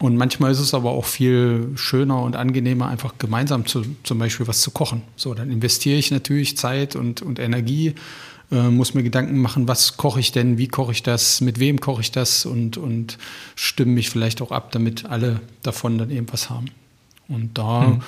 Und 0.00 0.16
manchmal 0.16 0.52
ist 0.52 0.60
es 0.60 0.72
aber 0.72 0.90
auch 0.90 1.04
viel 1.04 1.72
schöner 1.74 2.22
und 2.22 2.34
angenehmer, 2.34 2.88
einfach 2.88 3.14
gemeinsam 3.18 3.66
zu, 3.66 3.84
zum 4.02 4.18
Beispiel 4.18 4.48
was 4.48 4.62
zu 4.62 4.70
kochen. 4.70 5.02
So, 5.14 5.34
dann 5.34 5.50
investiere 5.50 5.98
ich 5.98 6.10
natürlich 6.10 6.56
Zeit 6.56 6.96
und, 6.96 7.20
und 7.20 7.38
Energie 7.38 7.94
äh, 8.50 8.68
muss 8.68 8.94
mir 8.94 9.02
Gedanken 9.02 9.38
machen, 9.38 9.68
was 9.68 9.96
koche 9.96 10.20
ich 10.20 10.32
denn, 10.32 10.58
wie 10.58 10.68
koche 10.68 10.92
ich 10.92 11.02
das, 11.02 11.40
mit 11.40 11.58
wem 11.58 11.80
koche 11.80 12.00
ich 12.00 12.10
das 12.10 12.44
und, 12.44 12.76
und 12.76 13.18
stimme 13.54 13.92
mich 13.92 14.10
vielleicht 14.10 14.42
auch 14.42 14.50
ab, 14.50 14.72
damit 14.72 15.06
alle 15.06 15.40
davon 15.62 15.98
dann 15.98 16.10
eben 16.10 16.26
was 16.32 16.50
haben. 16.50 16.66
Und 17.28 17.56
da, 17.56 17.86
hm. 17.86 18.02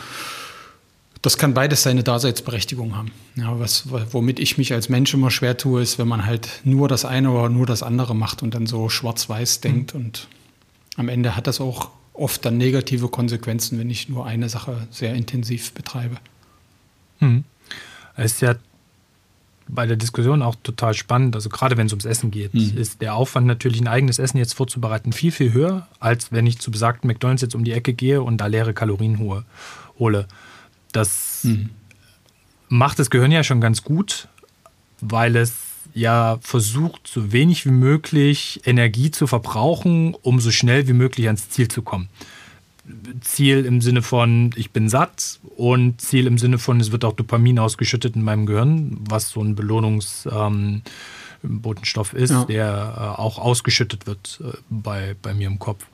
das 1.23 1.39
kann 1.39 1.55
beides 1.55 1.85
seine 1.85 2.03
Daseinsberechtigung 2.03 2.97
haben. 2.97 3.13
Ja, 3.37 3.59
was, 3.61 3.85
womit 4.13 4.41
ich 4.41 4.59
mich 4.59 4.73
als 4.73 4.89
Mensch 4.89 5.15
immer 5.15 5.31
schwer 5.31 5.57
tue, 5.57 5.81
ist, 5.81 5.99
wenn 5.99 6.09
man 6.09 6.27
halt 6.27 6.61
nur 6.65 6.89
das 6.89 7.05
eine 7.05 7.31
oder 7.31 7.49
nur 7.49 7.67
das 7.67 7.85
andere 7.85 8.17
macht 8.17 8.43
und 8.43 8.55
dann 8.55 8.67
so 8.67 8.89
schwarz-weiß 8.89 9.57
hm. 9.57 9.61
denkt. 9.61 9.95
Und 9.95 10.27
am 10.97 11.09
Ende 11.09 11.37
hat 11.37 11.47
das 11.47 11.61
auch 11.61 11.91
oft 12.15 12.45
dann 12.45 12.59
negative 12.59 13.09
Konsequenzen, 13.09 13.79
wenn 13.79 13.91
ich 13.91 14.09
nur 14.09 14.27
eine 14.27 14.49
Sache 14.49 14.89
sehr 14.91 15.15
intensiv 15.15 15.73
betreibe. 15.73 16.17
Hm. 17.21 17.45
Es 18.17 18.33
ist 18.33 18.41
ja 18.43 18.57
bei 19.69 19.87
der 19.87 19.97
Diskussion 19.97 20.43
auch 20.43 20.57
total 20.63 20.95
spannend. 20.95 21.35
Also 21.35 21.49
gerade 21.49 21.77
wenn 21.77 21.87
es 21.87 21.93
ums 21.93 22.05
Essen 22.05 22.31
geht, 22.31 22.55
mhm. 22.55 22.77
ist 22.77 23.01
der 23.01 23.15
Aufwand 23.15 23.47
natürlich 23.47 23.81
ein 23.81 23.89
eigenes 23.89 24.19
Essen 24.19 24.39
jetzt 24.39 24.55
vorzubereiten 24.55 25.13
viel, 25.13 25.33
viel 25.33 25.53
höher, 25.53 25.89
als 26.01 26.33
wenn 26.33 26.47
ich 26.47 26.59
zu 26.59 26.71
besagten 26.71 27.09
McDonalds 27.09 27.43
jetzt 27.43 27.55
um 27.55 27.65
die 27.65 27.73
Ecke 27.73 27.93
gehe 27.93 28.23
und 28.23 28.39
da 28.39 28.47
leere 28.47 28.75
Kalorien 28.75 29.19
hole. 29.99 30.27
Das 30.93 31.45
mhm. 31.45 31.71
macht 32.69 32.99
das 32.99 33.11
Gehirn 33.11 33.33
ja 33.33 33.45
schon 33.45 33.61
ganz 33.61 33.83
gut, 33.83 34.29
weil 35.01 35.37
es 35.37 35.55
ja 35.95 36.39
versucht, 36.41 37.07
so 37.07 37.33
wenig 37.33 37.67
wie 37.67 37.71
möglich 37.71 38.61
Energie 38.65 39.11
zu 39.11 39.27
verbrauchen, 39.27 40.15
um 40.23 40.41
so 40.41 40.51
schnell 40.51 40.89
wie 40.89 40.93
möglich 40.93 41.27
ans 41.27 41.51
Ziel 41.51 41.69
zu 41.69 41.83
kommen. 41.83 42.09
Ziel 43.21 43.65
im 43.65 43.81
Sinne 43.81 44.03
von, 44.03 44.51
ich 44.57 44.73
bin 44.73 44.89
satt 44.89 45.39
und 45.57 46.01
Ziel 46.01 46.27
im 46.27 46.39
Sinne 46.39 46.59
von, 46.59 46.81
es 46.81 46.91
wird 46.91 47.05
auch 47.05 47.13
Dopamin 47.13 47.59
ausgeschüttet 47.59 48.17
in 48.17 48.25
meinem 48.25 48.47
Gehirn, 48.47 48.99
was 49.09 49.31
so 49.31 49.43
ein 49.43 49.55
Belohnungsbotenstoff 49.55 52.15
ähm, 52.15 52.19
ist, 52.19 52.31
ja. 52.31 52.45
der 52.45 52.95
äh, 52.97 53.21
auch 53.21 53.39
ausgeschüttet 53.39 54.07
wird 54.07 54.41
äh, 54.43 54.57
bei, 54.69 55.15
bei 55.21 55.33
mir 55.33 55.47
im 55.47 55.61
Kopf. 55.61 55.87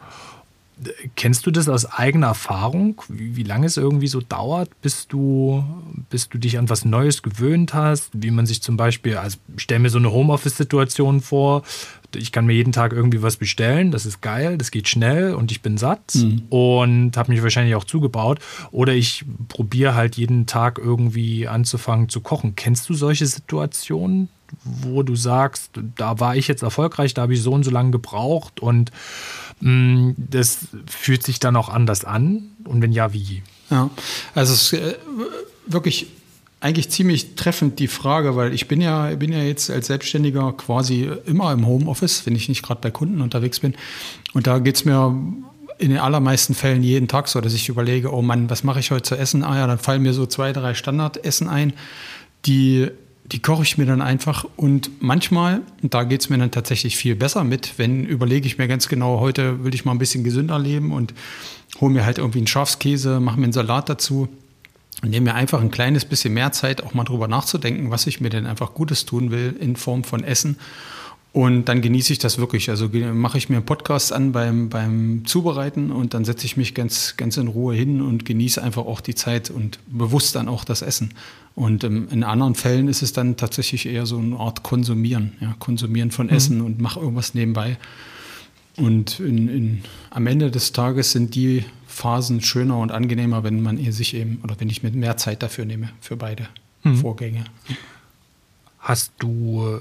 Kennst 1.16 1.46
du 1.46 1.50
das 1.50 1.68
aus 1.68 1.86
eigener 1.86 2.28
Erfahrung, 2.28 3.02
wie, 3.08 3.36
wie, 3.36 3.42
lange 3.42 3.66
es 3.66 3.76
irgendwie 3.76 4.06
so 4.06 4.20
dauert, 4.20 4.70
bis 4.80 5.08
du, 5.08 5.64
bis 6.10 6.28
du 6.28 6.38
dich 6.38 6.58
an 6.58 6.68
was 6.68 6.84
Neues 6.84 7.22
gewöhnt 7.22 7.74
hast? 7.74 8.10
Wie 8.12 8.30
man 8.30 8.46
sich 8.46 8.62
zum 8.62 8.76
Beispiel, 8.76 9.16
also 9.16 9.38
stell 9.56 9.80
mir 9.80 9.90
so 9.90 9.98
eine 9.98 10.12
Homeoffice-Situation 10.12 11.20
vor, 11.20 11.62
ich 12.16 12.32
kann 12.32 12.46
mir 12.46 12.54
jeden 12.54 12.72
Tag 12.72 12.92
irgendwie 12.92 13.22
was 13.22 13.36
bestellen, 13.36 13.90
das 13.90 14.06
ist 14.06 14.20
geil, 14.20 14.56
das 14.56 14.70
geht 14.70 14.88
schnell 14.88 15.34
und 15.34 15.50
ich 15.50 15.60
bin 15.60 15.76
satt 15.76 16.14
mhm. 16.14 16.42
und 16.48 17.16
habe 17.16 17.32
mich 17.32 17.42
wahrscheinlich 17.42 17.74
auch 17.74 17.84
zugebaut. 17.84 18.38
Oder 18.70 18.94
ich 18.94 19.24
probiere 19.48 19.94
halt 19.94 20.16
jeden 20.16 20.46
Tag 20.46 20.78
irgendwie 20.78 21.48
anzufangen 21.48 22.08
zu 22.08 22.20
kochen. 22.20 22.56
Kennst 22.56 22.88
du 22.88 22.94
solche 22.94 23.26
Situationen, 23.26 24.28
wo 24.62 25.02
du 25.02 25.14
sagst, 25.14 25.72
da 25.96 26.20
war 26.20 26.36
ich 26.36 26.48
jetzt 26.48 26.62
erfolgreich, 26.62 27.14
da 27.14 27.22
habe 27.22 27.34
ich 27.34 27.42
so 27.42 27.52
und 27.52 27.64
so 27.64 27.70
lange 27.70 27.90
gebraucht 27.90 28.60
und 28.60 28.90
das 29.60 30.58
fühlt 30.86 31.24
sich 31.24 31.40
dann 31.40 31.56
auch 31.56 31.68
anders 31.68 32.04
an? 32.04 32.50
Und 32.64 32.82
wenn 32.82 32.92
ja, 32.92 33.12
wie? 33.12 33.42
Ja, 33.70 33.90
also 34.34 34.52
es 34.52 34.72
ist 34.72 34.72
äh, 34.74 34.94
wirklich 35.66 36.06
eigentlich 36.60 36.90
ziemlich 36.90 37.36
treffend 37.36 37.78
die 37.78 37.88
Frage, 37.88 38.34
weil 38.34 38.52
ich 38.52 38.66
bin 38.66 38.80
ja, 38.80 39.14
bin 39.14 39.32
ja 39.32 39.42
jetzt 39.42 39.70
als 39.70 39.86
Selbstständiger 39.86 40.52
quasi 40.52 41.08
immer 41.26 41.52
im 41.52 41.66
Homeoffice, 41.66 42.26
wenn 42.26 42.34
ich 42.34 42.48
nicht 42.48 42.62
gerade 42.62 42.80
bei 42.80 42.90
Kunden 42.90 43.20
unterwegs 43.20 43.60
bin. 43.60 43.74
Und 44.34 44.46
da 44.46 44.58
geht 44.58 44.76
es 44.76 44.84
mir 44.84 45.16
in 45.78 45.90
den 45.90 45.98
allermeisten 45.98 46.54
Fällen 46.54 46.82
jeden 46.82 47.06
Tag 47.06 47.28
so, 47.28 47.40
dass 47.40 47.54
ich 47.54 47.68
überlege, 47.68 48.12
oh 48.12 48.22
Mann, 48.22 48.50
was 48.50 48.64
mache 48.64 48.80
ich 48.80 48.90
heute 48.90 49.02
zu 49.02 49.16
essen? 49.16 49.44
Ah 49.44 49.56
ja, 49.56 49.66
dann 49.68 49.78
fallen 49.78 50.02
mir 50.02 50.12
so 50.12 50.26
zwei, 50.26 50.52
drei 50.52 50.74
Standardessen 50.74 51.48
ein, 51.48 51.72
die, 52.46 52.88
die 53.32 53.40
koche 53.40 53.62
ich 53.62 53.78
mir 53.78 53.86
dann 53.86 54.00
einfach. 54.00 54.44
Und 54.56 54.90
manchmal, 55.00 55.62
und 55.82 55.94
da 55.94 56.04
geht 56.04 56.22
es 56.22 56.30
mir 56.30 56.38
dann 56.38 56.50
tatsächlich 56.50 56.96
viel 56.96 57.14
besser 57.14 57.44
mit, 57.44 57.74
wenn 57.78 58.04
überlege 58.04 58.46
ich 58.46 58.58
mir 58.58 58.68
ganz 58.68 58.88
genau, 58.88 59.20
heute 59.20 59.64
will 59.64 59.74
ich 59.74 59.84
mal 59.84 59.92
ein 59.92 59.98
bisschen 59.98 60.24
gesünder 60.24 60.58
leben 60.58 60.92
und 60.92 61.14
hole 61.80 61.92
mir 61.92 62.04
halt 62.04 62.18
irgendwie 62.18 62.38
einen 62.38 62.46
Schafskäse, 62.46 63.20
mache 63.20 63.38
mir 63.38 63.44
einen 63.44 63.52
Salat 63.52 63.88
dazu 63.88 64.28
und 65.02 65.10
nehme 65.10 65.30
mir 65.30 65.34
einfach 65.34 65.60
ein 65.60 65.70
kleines 65.70 66.04
bisschen 66.04 66.34
mehr 66.34 66.52
Zeit, 66.52 66.82
auch 66.82 66.94
mal 66.94 67.04
drüber 67.04 67.28
nachzudenken, 67.28 67.90
was 67.90 68.06
ich 68.06 68.20
mir 68.20 68.30
denn 68.30 68.46
einfach 68.46 68.74
Gutes 68.74 69.04
tun 69.04 69.30
will 69.30 69.54
in 69.60 69.76
Form 69.76 70.04
von 70.04 70.24
Essen. 70.24 70.56
Und 71.32 71.66
dann 71.66 71.82
genieße 71.82 72.12
ich 72.12 72.18
das 72.18 72.38
wirklich. 72.38 72.70
Also 72.70 72.88
mache 72.88 73.38
ich 73.38 73.48
mir 73.48 73.56
einen 73.56 73.66
Podcast 73.66 74.12
an 74.12 74.32
beim, 74.32 74.70
beim 74.70 75.24
Zubereiten 75.26 75.90
und 75.92 76.14
dann 76.14 76.24
setze 76.24 76.46
ich 76.46 76.56
mich 76.56 76.74
ganz, 76.74 77.16
ganz 77.16 77.36
in 77.36 77.48
Ruhe 77.48 77.74
hin 77.74 78.00
und 78.00 78.24
genieße 78.24 78.62
einfach 78.62 78.86
auch 78.86 79.00
die 79.00 79.14
Zeit 79.14 79.50
und 79.50 79.78
bewusst 79.86 80.34
dann 80.34 80.48
auch 80.48 80.64
das 80.64 80.82
Essen. 80.82 81.14
Und 81.54 81.84
ähm, 81.84 82.08
in 82.10 82.24
anderen 82.24 82.54
Fällen 82.54 82.88
ist 82.88 83.02
es 83.02 83.12
dann 83.12 83.36
tatsächlich 83.36 83.86
eher 83.86 84.06
so 84.06 84.18
eine 84.18 84.36
Art 84.38 84.62
Konsumieren, 84.62 85.32
ja, 85.40 85.54
Konsumieren 85.58 86.10
von 86.10 86.26
mhm. 86.28 86.32
Essen 86.32 86.60
und 86.60 86.80
mache 86.80 87.00
irgendwas 87.00 87.34
nebenbei. 87.34 87.76
Und 88.76 89.20
in, 89.20 89.48
in, 89.48 89.82
am 90.10 90.26
Ende 90.28 90.50
des 90.50 90.72
Tages 90.72 91.12
sind 91.12 91.34
die 91.34 91.64
Phasen 91.88 92.40
schöner 92.40 92.78
und 92.78 92.92
angenehmer, 92.92 93.42
wenn 93.42 93.60
man 93.60 93.76
sich 93.92 94.14
eben 94.14 94.40
oder 94.44 94.54
wenn 94.60 94.70
ich 94.70 94.84
mir 94.84 94.92
mehr 94.92 95.16
Zeit 95.16 95.42
dafür 95.42 95.64
nehme 95.64 95.90
für 96.00 96.16
beide 96.16 96.48
mhm. 96.84 96.96
Vorgänge. 96.96 97.44
Hast 98.78 99.12
du 99.18 99.80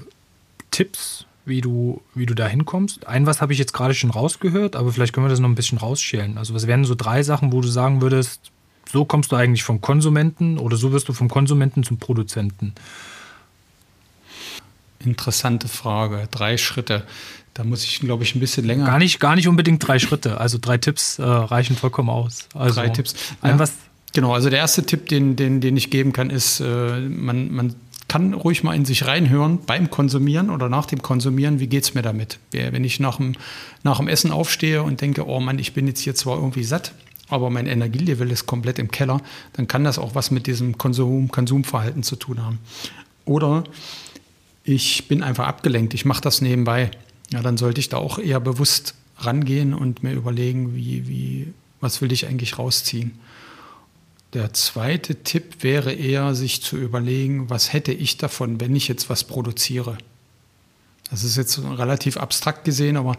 Tipps 0.72 1.27
wie 1.48 1.60
du, 1.60 2.02
wie 2.14 2.26
du 2.26 2.34
da 2.34 2.46
hinkommst. 2.46 3.06
Ein 3.06 3.26
was 3.26 3.40
habe 3.40 3.52
ich 3.52 3.58
jetzt 3.58 3.72
gerade 3.72 3.94
schon 3.94 4.10
rausgehört, 4.10 4.76
aber 4.76 4.92
vielleicht 4.92 5.12
können 5.12 5.26
wir 5.26 5.30
das 5.30 5.40
noch 5.40 5.48
ein 5.48 5.54
bisschen 5.54 5.78
rausschälen. 5.78 6.38
Also 6.38 6.54
was 6.54 6.66
wären 6.66 6.84
so 6.84 6.94
drei 6.94 7.22
Sachen, 7.22 7.52
wo 7.52 7.60
du 7.60 7.68
sagen 7.68 8.00
würdest, 8.02 8.40
so 8.90 9.04
kommst 9.04 9.32
du 9.32 9.36
eigentlich 9.36 9.64
vom 9.64 9.80
Konsumenten 9.80 10.58
oder 10.58 10.76
so 10.76 10.92
wirst 10.92 11.08
du 11.08 11.12
vom 11.12 11.28
Konsumenten 11.28 11.82
zum 11.82 11.98
Produzenten? 11.98 12.74
Interessante 14.98 15.68
Frage. 15.68 16.28
Drei 16.30 16.56
Schritte. 16.56 17.04
Da 17.54 17.64
muss 17.64 17.84
ich, 17.84 18.00
glaube 18.00 18.22
ich, 18.22 18.34
ein 18.34 18.40
bisschen 18.40 18.64
länger. 18.64 18.86
Gar 18.86 18.98
nicht, 18.98 19.20
gar 19.20 19.34
nicht 19.34 19.48
unbedingt 19.48 19.86
drei 19.86 19.98
Schritte. 19.98 20.40
Also 20.40 20.58
drei 20.60 20.78
Tipps 20.78 21.18
äh, 21.18 21.24
reichen 21.24 21.76
vollkommen 21.76 22.10
aus. 22.10 22.48
Also, 22.54 22.80
drei 22.80 22.88
Tipps. 22.88 23.14
Ein, 23.42 23.58
was 23.58 23.72
Genau, 24.14 24.32
also 24.32 24.48
der 24.48 24.58
erste 24.58 24.84
Tipp, 24.84 25.08
den, 25.08 25.36
den, 25.36 25.60
den 25.60 25.76
ich 25.76 25.90
geben 25.90 26.12
kann, 26.12 26.30
ist, 26.30 26.60
äh, 26.60 27.00
man, 27.00 27.52
man 27.52 27.74
kann 28.08 28.32
ruhig 28.32 28.64
mal 28.64 28.74
in 28.74 28.86
sich 28.86 29.06
reinhören 29.06 29.60
beim 29.66 29.90
Konsumieren 29.90 30.48
oder 30.50 30.70
nach 30.70 30.86
dem 30.86 31.02
Konsumieren, 31.02 31.60
wie 31.60 31.66
geht 31.66 31.84
es 31.84 31.94
mir 31.94 32.02
damit? 32.02 32.38
Wenn 32.52 32.84
ich 32.84 33.00
nach 33.00 33.16
dem, 33.16 33.34
nach 33.82 33.98
dem 33.98 34.08
Essen 34.08 34.32
aufstehe 34.32 34.82
und 34.82 35.02
denke, 35.02 35.28
oh 35.28 35.40
Mann, 35.40 35.58
ich 35.58 35.74
bin 35.74 35.86
jetzt 35.86 36.00
hier 36.00 36.14
zwar 36.14 36.36
irgendwie 36.36 36.64
satt, 36.64 36.94
aber 37.28 37.50
mein 37.50 37.66
Energielevel 37.66 38.30
ist 38.30 38.46
komplett 38.46 38.78
im 38.78 38.90
Keller, 38.90 39.20
dann 39.52 39.68
kann 39.68 39.84
das 39.84 39.98
auch 39.98 40.14
was 40.14 40.30
mit 40.30 40.46
diesem 40.46 40.78
Konsum, 40.78 41.28
Konsumverhalten 41.30 42.02
zu 42.02 42.16
tun 42.16 42.42
haben. 42.42 42.58
Oder 43.26 43.64
ich 44.64 45.06
bin 45.08 45.22
einfach 45.22 45.46
abgelenkt, 45.46 45.92
ich 45.92 46.06
mache 46.06 46.22
das 46.22 46.40
nebenbei. 46.40 46.90
Ja, 47.30 47.42
dann 47.42 47.58
sollte 47.58 47.80
ich 47.80 47.90
da 47.90 47.98
auch 47.98 48.18
eher 48.18 48.40
bewusst 48.40 48.94
rangehen 49.18 49.74
und 49.74 50.02
mir 50.02 50.12
überlegen, 50.12 50.74
wie, 50.74 51.06
wie, 51.08 51.52
was 51.80 52.00
will 52.00 52.10
ich 52.12 52.26
eigentlich 52.26 52.58
rausziehen. 52.58 53.18
Der 54.34 54.52
zweite 54.52 55.22
Tipp 55.22 55.62
wäre 55.62 55.92
eher, 55.92 56.34
sich 56.34 56.62
zu 56.62 56.76
überlegen, 56.76 57.48
was 57.48 57.72
hätte 57.72 57.92
ich 57.92 58.18
davon, 58.18 58.60
wenn 58.60 58.76
ich 58.76 58.86
jetzt 58.86 59.08
was 59.08 59.24
produziere. 59.24 59.96
Das 61.10 61.24
ist 61.24 61.36
jetzt 61.36 61.58
relativ 61.58 62.18
abstrakt 62.18 62.64
gesehen, 62.64 62.98
aber 62.98 63.16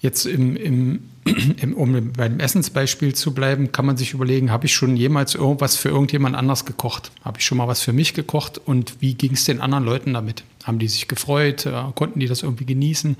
jetzt 0.00 0.24
im, 0.24 0.56
im, 0.56 1.10
im, 1.60 1.74
um 1.74 2.12
beim 2.12 2.40
Essensbeispiel 2.40 3.14
zu 3.14 3.34
bleiben, 3.34 3.72
kann 3.72 3.84
man 3.84 3.98
sich 3.98 4.14
überlegen, 4.14 4.50
habe 4.50 4.64
ich 4.64 4.74
schon 4.74 4.96
jemals 4.96 5.34
irgendwas 5.34 5.76
für 5.76 5.90
irgendjemand 5.90 6.34
anders 6.34 6.64
gekocht? 6.64 7.12
Habe 7.22 7.38
ich 7.38 7.44
schon 7.44 7.58
mal 7.58 7.68
was 7.68 7.82
für 7.82 7.92
mich 7.92 8.14
gekocht 8.14 8.58
und 8.58 9.00
wie 9.00 9.14
ging 9.14 9.32
es 9.32 9.44
den 9.44 9.60
anderen 9.60 9.84
Leuten 9.84 10.14
damit? 10.14 10.44
Haben 10.64 10.78
die 10.78 10.88
sich 10.88 11.08
gefreut? 11.08 11.68
Konnten 11.94 12.20
die 12.20 12.26
das 12.26 12.42
irgendwie 12.42 12.66
genießen? 12.66 13.16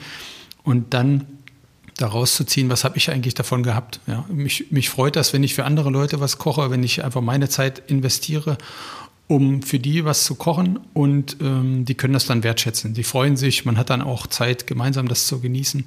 Und 0.64 0.94
dann 0.94 1.26
daraus 1.96 2.34
zu 2.34 2.44
ziehen, 2.44 2.68
was 2.68 2.84
habe 2.84 2.96
ich 2.96 3.10
eigentlich 3.10 3.34
davon 3.34 3.62
gehabt. 3.62 4.00
Ja, 4.06 4.24
mich, 4.28 4.66
mich 4.70 4.88
freut 4.90 5.16
das, 5.16 5.32
wenn 5.32 5.42
ich 5.42 5.54
für 5.54 5.64
andere 5.64 5.90
Leute 5.90 6.20
was 6.20 6.38
koche, 6.38 6.70
wenn 6.70 6.82
ich 6.82 7.04
einfach 7.04 7.20
meine 7.20 7.48
Zeit 7.48 7.82
investiere, 7.88 8.58
um 9.28 9.62
für 9.62 9.78
die 9.78 10.04
was 10.04 10.24
zu 10.24 10.34
kochen 10.34 10.80
und 10.94 11.36
ähm, 11.40 11.84
die 11.84 11.94
können 11.94 12.12
das 12.14 12.26
dann 12.26 12.42
wertschätzen. 12.42 12.94
Die 12.94 13.04
freuen 13.04 13.36
sich, 13.36 13.64
man 13.64 13.78
hat 13.78 13.90
dann 13.90 14.02
auch 14.02 14.26
Zeit, 14.26 14.66
gemeinsam 14.66 15.08
das 15.08 15.26
zu 15.26 15.40
genießen. 15.40 15.84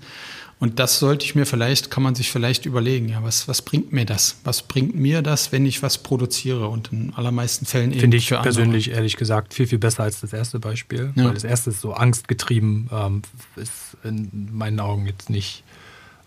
Und 0.57 0.79
das 0.79 1.00
sollte 1.00 1.25
ich 1.25 1.35
mir 1.35 1.45
vielleicht, 1.45 1.91
kann 1.91 2.01
man 2.01 2.15
sich 2.15 2.31
vielleicht 2.31 2.65
überlegen, 2.65 3.09
ja, 3.09 3.21
was, 3.21 3.47
was 3.50 3.62
bringt 3.62 3.91
mir 3.91 4.05
das? 4.05 4.38
Was 4.45 4.62
bringt 4.62 4.95
mir 4.95 5.21
das, 5.21 5.51
wenn 5.51 5.65
ich 5.65 5.83
was 5.83 5.97
produziere? 5.97 6.69
Und 6.69 6.93
in 6.93 7.13
allermeisten 7.13 7.65
Fällen 7.65 7.91
eben 7.91 8.00
Finde 8.00 8.17
ich 8.17 8.29
für 8.29 8.38
persönlich, 8.38 8.91
ehrlich 8.91 9.17
gesagt, 9.17 9.53
viel, 9.53 9.67
viel 9.67 9.79
besser 9.79 10.03
als 10.03 10.21
das 10.21 10.31
erste 10.31 10.59
Beispiel. 10.59 11.12
Ja. 11.15 11.25
Weil 11.25 11.33
das 11.33 11.43
erste 11.43 11.71
ist 11.71 11.81
so 11.81 11.93
angstgetrieben, 11.93 12.89
ähm, 12.91 13.21
ist 13.57 13.97
in 14.05 14.50
meinen 14.53 14.79
Augen 14.79 15.05
jetzt 15.07 15.29
nicht 15.29 15.63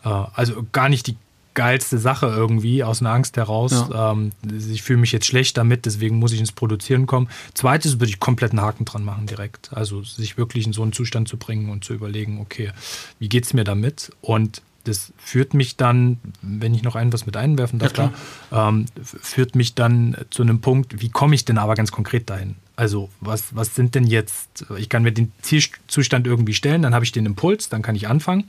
also 0.02 0.64
gar 0.72 0.88
nicht 0.88 1.06
die 1.06 1.16
geilste 1.58 1.98
Sache 1.98 2.26
irgendwie 2.26 2.84
aus 2.84 3.00
einer 3.00 3.10
Angst 3.10 3.36
heraus. 3.36 3.72
Ja. 3.72 4.12
Ähm, 4.12 4.30
ich 4.70 4.82
fühle 4.82 5.00
mich 5.00 5.10
jetzt 5.10 5.26
schlecht 5.26 5.56
damit, 5.56 5.86
deswegen 5.86 6.16
muss 6.16 6.32
ich 6.32 6.38
ins 6.38 6.52
Produzieren 6.52 7.06
kommen. 7.06 7.28
Zweites 7.52 7.94
würde 7.94 8.10
ich 8.10 8.20
komplett 8.20 8.52
einen 8.52 8.60
Haken 8.60 8.84
dran 8.84 9.04
machen 9.04 9.26
direkt. 9.26 9.70
Also 9.72 10.04
sich 10.04 10.38
wirklich 10.38 10.66
in 10.66 10.72
so 10.72 10.82
einen 10.82 10.92
Zustand 10.92 11.26
zu 11.26 11.36
bringen 11.36 11.68
und 11.70 11.82
zu 11.82 11.94
überlegen, 11.94 12.40
okay, 12.40 12.70
wie 13.18 13.28
geht 13.28 13.44
es 13.44 13.54
mir 13.54 13.64
damit? 13.64 14.12
Und 14.20 14.62
das 14.88 15.12
führt 15.18 15.54
mich 15.54 15.76
dann, 15.76 16.18
wenn 16.42 16.74
ich 16.74 16.82
noch 16.82 16.96
ein 16.96 17.12
was 17.12 17.26
mit 17.26 17.36
einwerfen 17.36 17.78
darf, 17.78 17.96
ja, 17.96 18.12
da, 18.50 18.68
ähm, 18.70 18.86
führt 19.02 19.54
mich 19.54 19.74
dann 19.74 20.16
zu 20.30 20.42
einem 20.42 20.60
Punkt, 20.60 21.00
wie 21.00 21.10
komme 21.10 21.34
ich 21.34 21.44
denn 21.44 21.58
aber 21.58 21.74
ganz 21.74 21.92
konkret 21.92 22.30
dahin? 22.30 22.56
Also 22.76 23.10
was, 23.20 23.54
was 23.54 23.74
sind 23.74 23.94
denn 23.94 24.06
jetzt, 24.06 24.66
ich 24.76 24.88
kann 24.88 25.02
mir 25.02 25.12
den 25.12 25.32
Zielzustand 25.42 26.26
irgendwie 26.26 26.54
stellen, 26.54 26.82
dann 26.82 26.94
habe 26.94 27.04
ich 27.04 27.12
den 27.12 27.26
Impuls, 27.26 27.68
dann 27.68 27.82
kann 27.82 27.96
ich 27.96 28.08
anfangen. 28.08 28.44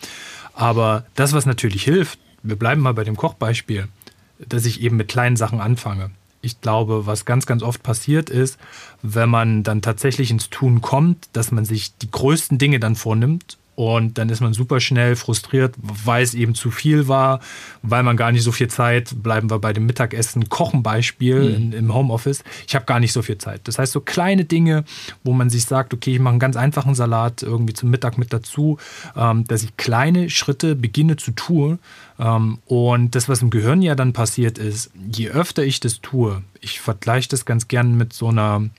Aber 0.54 1.06
das, 1.16 1.34
was 1.34 1.46
natürlich 1.46 1.84
hilft, 1.84 2.20
wir 2.44 2.56
bleiben 2.56 2.82
mal 2.82 2.94
bei 2.94 3.04
dem 3.04 3.18
Kochbeispiel, 3.18 3.88
dass 4.40 4.66
ich 4.66 4.82
eben 4.82 4.98
mit 4.98 5.08
kleinen 5.10 5.36
Sachen 5.36 5.60
anfange. 5.60 6.12
Ich 6.42 6.62
glaube, 6.62 7.06
was 7.06 7.26
ganz, 7.26 7.46
ganz 7.46 7.64
oft 7.64 7.84
passiert 7.84 8.30
ist, 8.30 8.58
wenn 9.02 9.30
man 9.30 9.64
dann 9.64 9.82
tatsächlich 9.82 10.32
ins 10.32 10.50
Tun 10.50 10.80
kommt, 10.80 11.28
dass 11.34 11.52
man 11.52 11.66
sich 11.66 11.98
die 11.98 12.10
größten 12.10 12.58
Dinge 12.58 12.80
dann 12.80 12.96
vornimmt 12.96 13.58
und 13.80 14.18
dann 14.18 14.28
ist 14.28 14.42
man 14.42 14.52
super 14.52 14.82
schnell 14.82 15.16
frustriert, 15.16 15.74
weil 15.78 16.22
es 16.22 16.34
eben 16.34 16.54
zu 16.54 16.70
viel 16.70 17.08
war, 17.08 17.40
weil 17.82 18.04
man 18.04 18.18
gar 18.18 18.34
nicht 18.34 18.44
so 18.44 18.52
viel 18.52 18.68
Zeit, 18.68 19.24
bleiben 19.24 19.50
wir 19.50 19.60
bei 19.60 19.72
dem 19.72 19.86
Mittagessen, 19.86 20.50
Kochen-Beispiel 20.50 21.58
mhm. 21.58 21.72
im 21.72 21.94
Homeoffice, 21.94 22.44
ich 22.68 22.76
habe 22.76 22.84
gar 22.84 23.00
nicht 23.00 23.14
so 23.14 23.22
viel 23.22 23.38
Zeit. 23.38 23.62
Das 23.70 23.80
heißt, 23.80 23.94
so 23.94 24.02
kleine 24.02 24.44
Dinge, 24.44 24.84
wo 25.24 25.32
man 25.32 25.50
sich 25.50 25.64
sagt, 25.64 25.94
okay, 25.94 26.16
ich 26.16 26.20
mache 26.20 26.32
einen 26.32 26.42
ganz 26.42 26.58
einfachen 26.58 26.94
Salat 26.94 27.42
irgendwie 27.42 27.72
zum 27.72 27.90
Mittag 27.90 28.18
mit 28.18 28.34
dazu, 28.34 28.78
ähm, 29.16 29.48
dass 29.48 29.64
ich 29.64 29.78
kleine 29.78 30.30
Schritte 30.30 30.76
beginne 30.76 31.16
zu 31.16 31.32
tun. 31.32 31.80
Ähm, 32.20 32.58
und 32.66 33.16
das, 33.16 33.30
was 33.30 33.42
im 33.42 33.50
Gehirn 33.50 33.82
ja 33.82 33.96
dann 33.96 34.12
passiert 34.12 34.58
ist, 34.58 34.92
je 35.10 35.30
öfter 35.30 35.64
ich 35.64 35.80
das 35.80 36.02
tue, 36.02 36.44
ich 36.60 36.82
vergleiche 36.82 37.30
das 37.30 37.46
ganz 37.46 37.70
gern 37.70 37.96
mit 37.96 38.12
so 38.12 38.28
einer 38.28 38.70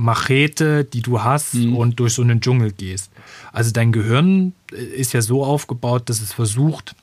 Machete, 0.00 0.84
die 0.84 1.02
du 1.02 1.22
hast 1.22 1.54
mhm. 1.54 1.76
und 1.76 2.00
durch 2.00 2.14
so 2.14 2.22
einen 2.22 2.40
Dschungel 2.40 2.72
gehst. 2.72 3.10
Also 3.52 3.70
dein 3.70 3.92
Gehirn 3.92 4.54
ist 4.72 5.12
ja 5.12 5.20
so 5.20 5.44
aufgebaut, 5.44 6.08
dass 6.08 6.20
es 6.20 6.32
versucht, 6.32 6.94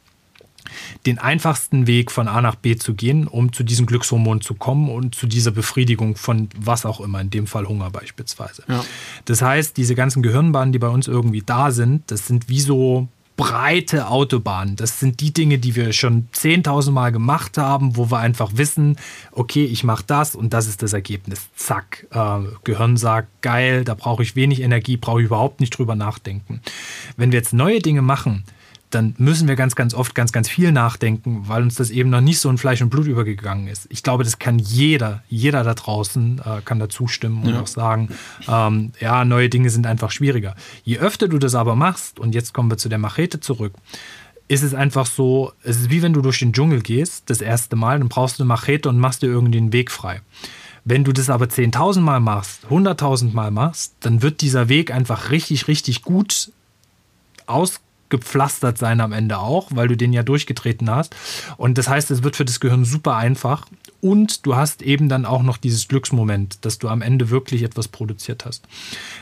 den 1.06 1.20
einfachsten 1.20 1.88
Weg 1.88 2.12
von 2.12 2.28
A 2.28 2.42
nach 2.42 2.56
B 2.56 2.76
zu 2.76 2.94
gehen, 2.94 3.28
um 3.28 3.54
zu 3.54 3.64
diesem 3.64 3.86
Glückshormon 3.86 4.42
zu 4.42 4.56
kommen 4.56 4.90
und 4.90 5.16
zu 5.16 5.28
dieser 5.28 5.52
Befriedigung 5.52 6.16
von 6.16 6.50
was 6.58 6.86
auch 6.86 7.00
immer, 7.00 7.22
in 7.22 7.30
dem 7.30 7.48
Fall 7.48 7.68
Hunger 7.68 7.90
beispielsweise. 7.90 8.64
Ja. 8.68 8.84
Das 9.26 9.42
heißt, 9.42 9.78
diese 9.78 9.96
ganzen 9.96 10.24
Gehirnbahnen, 10.24 10.74
die 10.74 10.80
bei 10.80 10.90
uns 10.90 11.08
irgendwie 11.08 11.44
da 11.46 11.72
sind, 11.72 12.12
das 12.12 12.28
sind 12.28 12.50
wie 12.50 12.60
so 12.60 13.08
breite 13.38 14.10
Autobahn. 14.10 14.76
Das 14.76 15.00
sind 15.00 15.22
die 15.22 15.32
Dinge, 15.32 15.60
die 15.60 15.76
wir 15.76 15.94
schon 15.94 16.28
10.000 16.34 16.92
Mal 16.92 17.12
gemacht 17.12 17.58
haben, 17.58 17.96
wo 17.96 18.12
wir 18.12 18.18
einfach 18.18 18.52
wissen, 18.56 18.98
okay, 19.32 19.64
ich 19.64 19.84
mache 19.84 20.04
das 20.06 20.36
und 20.36 20.54
das 20.54 20.68
ist 20.68 20.82
das 20.82 20.92
Ergebnis. 20.92 21.48
Zack. 21.56 22.08
Äh, 22.12 22.40
Gehirn 22.64 22.98
sagt, 22.98 23.42
geil, 23.42 23.86
da 23.86 23.94
brauche 23.94 24.24
ich 24.24 24.36
wenig 24.36 24.62
Energie, 24.62 24.98
brauche 24.98 25.22
ich 25.22 25.28
überhaupt 25.28 25.62
nicht 25.62 25.78
drüber 25.78 25.96
nachdenken. 25.96 26.62
Wenn 27.16 27.32
wir 27.32 27.40
jetzt 27.40 27.54
neue 27.54 27.80
Dinge 27.80 28.02
machen, 28.02 28.44
dann 28.90 29.16
müssen 29.18 29.48
wir 29.48 29.56
ganz, 29.56 29.76
ganz 29.76 29.94
oft 29.94 30.16
ganz, 30.16 30.32
ganz 30.32 30.48
viel 30.48 30.72
nachdenken, 30.72 31.44
weil 31.48 31.62
uns 31.62 31.76
das 31.76 31.90
eben 31.90 32.10
noch 32.10 32.22
nicht 32.22 32.40
so 32.40 32.50
in 32.50 32.58
Fleisch 32.58 32.82
und 32.82 32.90
Blut 32.90 33.08
übergegangen 33.08 33.68
ist. 33.68 33.88
Ich 33.90 34.02
glaube, 34.02 34.24
das 34.24 34.40
kann 34.40 34.60
jeder, 34.60 35.24
jeder 35.28 35.64
da 35.64 35.74
draußen 35.74 36.40
äh, 36.40 36.62
kann 36.64 36.80
da 36.80 36.88
zustimmen 36.88 37.44
und 37.44 37.54
ja. 37.54 37.62
auch 37.62 37.68
sagen, 37.68 38.10
ähm, 38.48 38.94
ja, 39.00 39.26
neue 39.26 39.50
Dinge 39.50 39.70
sind 39.70 39.86
einfach 39.88 40.12
schwieriger. 40.12 40.56
Je 40.84 41.00
öfter 41.00 41.28
du 41.28 41.38
das 41.38 41.54
aber 41.54 41.76
machst, 41.76 42.20
und 42.20 42.34
jetzt 42.34 42.54
kommen 42.54 42.72
wir 42.72 42.78
zu 42.78 42.88
der 42.88 42.98
Machete 42.98 43.42
zurück, 43.42 43.74
ist 44.48 44.64
es 44.64 44.74
einfach 44.74 45.06
so, 45.06 45.52
es 45.64 45.78
ist 45.78 45.90
wie 45.90 46.02
wenn 46.02 46.14
du 46.14 46.22
durch 46.22 46.40
den 46.40 46.54
Dschungel 46.54 46.82
gehst, 46.82 47.30
das 47.30 47.42
erste 47.42 47.76
Mal, 47.76 48.00
dann 48.00 48.08
brauchst 48.08 48.40
du 48.40 48.44
eine 48.44 48.48
Machete 48.48 48.88
und 48.88 48.98
machst 48.98 49.22
dir 49.22 49.28
irgendwie 49.28 49.60
den 49.60 49.74
Weg 49.74 49.92
frei. 49.92 50.22
Wenn 50.86 51.04
du 51.04 51.12
das 51.12 51.30
aber 51.30 51.46
10.000 51.46 52.00
Mal 52.00 52.22
machst, 52.22 52.62
100.000 52.70 53.34
Mal 53.34 53.52
machst, 53.52 53.96
dann 54.00 54.22
wird 54.22 54.40
dieser 54.40 54.70
Weg 54.70 54.94
einfach 54.94 55.32
richtig, 55.32 55.68
richtig 55.68 56.04
gut 56.04 56.54
aus 57.46 57.82
gepflastert 58.10 58.78
sein 58.78 59.02
am 59.02 59.12
Ende 59.12 59.40
auch, 59.40 59.70
weil 59.74 59.88
du 59.88 59.98
den 59.98 60.14
ja 60.14 60.24
durchgetreten 60.24 60.90
hast. 60.90 61.16
Und 61.58 61.78
das 61.78 61.88
heißt, 61.88 62.12
es 62.12 62.24
wird 62.24 62.36
für 62.36 62.46
das 62.46 62.60
Gehirn 62.60 62.86
super 62.86 63.16
einfach. 63.16 63.68
Und 64.02 64.46
du 64.46 64.56
hast 64.56 64.82
eben 64.82 65.10
dann 65.10 65.26
auch 65.26 65.44
noch 65.44 65.58
dieses 65.58 65.88
Glücksmoment, 65.88 66.66
dass 66.66 66.78
du 66.78 66.88
am 66.88 67.02
Ende 67.02 67.30
wirklich 67.30 67.64
etwas 67.64 67.88
produziert 67.88 68.46
hast. 68.46 68.64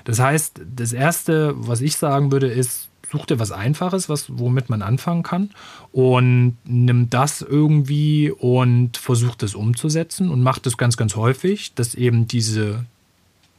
Das 0.03 0.19
heißt, 0.19 0.61
das 0.75 0.93
Erste, 0.93 1.53
was 1.55 1.81
ich 1.81 1.95
sagen 1.95 2.31
würde, 2.31 2.47
ist, 2.47 2.89
such 3.11 3.25
dir 3.27 3.39
was 3.39 3.51
Einfaches, 3.51 4.09
was, 4.09 4.25
womit 4.37 4.69
man 4.69 4.81
anfangen 4.81 5.23
kann 5.23 5.51
und 5.91 6.57
nimm 6.65 7.09
das 7.09 7.41
irgendwie 7.41 8.31
und 8.31 8.97
versucht 8.97 9.43
es 9.43 9.55
umzusetzen 9.55 10.29
und 10.29 10.41
macht 10.41 10.65
das 10.65 10.77
ganz, 10.77 10.97
ganz 10.97 11.15
häufig, 11.15 11.73
dass 11.75 11.95
eben 11.95 12.27
diese, 12.27 12.85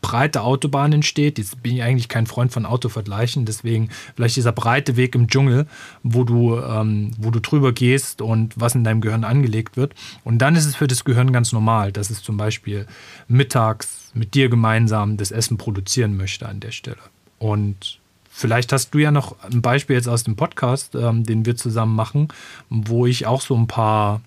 breite 0.07 0.43
Autobahn 0.43 0.93
entsteht. 0.93 1.37
Jetzt 1.37 1.61
bin 1.65 1.75
ich 1.75 1.83
eigentlich 1.83 2.09
kein 2.09 2.29
Freund 2.29 2.53
von 2.53 2.65
Autovergleichen, 2.65 3.45
deswegen 3.45 3.89
vielleicht 4.15 4.37
dieser 4.37 4.53
breite 4.53 4.97
Weg 4.97 5.17
im 5.17 5.27
Dschungel, 5.27 5.67
wo 6.05 6.23
du, 6.23 6.61
ähm, 6.61 7.11
wo 7.19 7.33
du 7.33 7.41
drüber 7.41 7.73
gehst 7.73 8.23
und 8.23 8.55
was 8.57 8.77
in 8.77 8.85
deinem 8.85 9.01
Gehirn 9.01 9.25
angelegt 9.25 9.77
wird. 9.77 9.97
Und 10.23 10.39
dann 10.39 10.55
ist 10.55 10.65
es 10.65 10.77
für 10.77 10.87
das 10.87 11.05
Gehirn 11.05 11.33
ganz 11.33 11.51
normal, 11.51 11.91
dass 11.91 12.11
es 12.11 12.23
zum 12.23 12.37
Beispiel 12.37 12.87
mittags 13.27 14.13
mit 14.15 14.35
dir 14.35 14.49
gemeinsam 14.49 15.17
das 15.17 15.33
Essen 15.33 15.59
produzieren 15.59 16.17
möchte 16.17 16.49
an 16.49 16.61
der 16.61 16.71
Stelle. 16.71 17.03
Und 17.41 17.99
Vielleicht 18.39 18.71
hast 18.75 18.91
du 18.91 18.99
ja 18.99 19.11
noch 19.11 19.35
ein 19.45 19.63
Beispiel 19.63 19.97
jetzt 19.97 20.09
aus 20.09 20.23
dem 20.23 20.37
Podcast, 20.37 20.95
ähm, 20.95 21.25
den 21.25 21.47
wir 21.47 21.57
zusammen 21.57 21.97
machen, 21.97 22.29
wo 22.69 23.07
ich 23.07 23.25
auch 23.25 23.41
so 23.41 23.57
ein 23.57 23.67
paar 23.67 24.21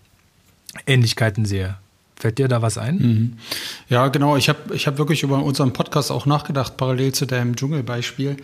Ähnlichkeiten 0.87 1.45
sehe. 1.45 1.77
Fällt 2.19 2.37
dir 2.37 2.49
da 2.49 2.61
was 2.61 2.77
ein? 2.77 2.97
Mhm. 2.97 3.33
Ja, 3.87 4.09
genau. 4.09 4.35
Ich 4.35 4.49
habe 4.49 4.75
ich 4.75 4.87
hab 4.87 4.97
wirklich 4.97 5.23
über 5.23 5.41
unseren 5.41 5.71
Podcast 5.71 6.11
auch 6.11 6.25
nachgedacht, 6.25 6.75
parallel 6.75 7.13
zu 7.13 7.25
deinem 7.25 7.55
Dschungelbeispiel. 7.55 8.35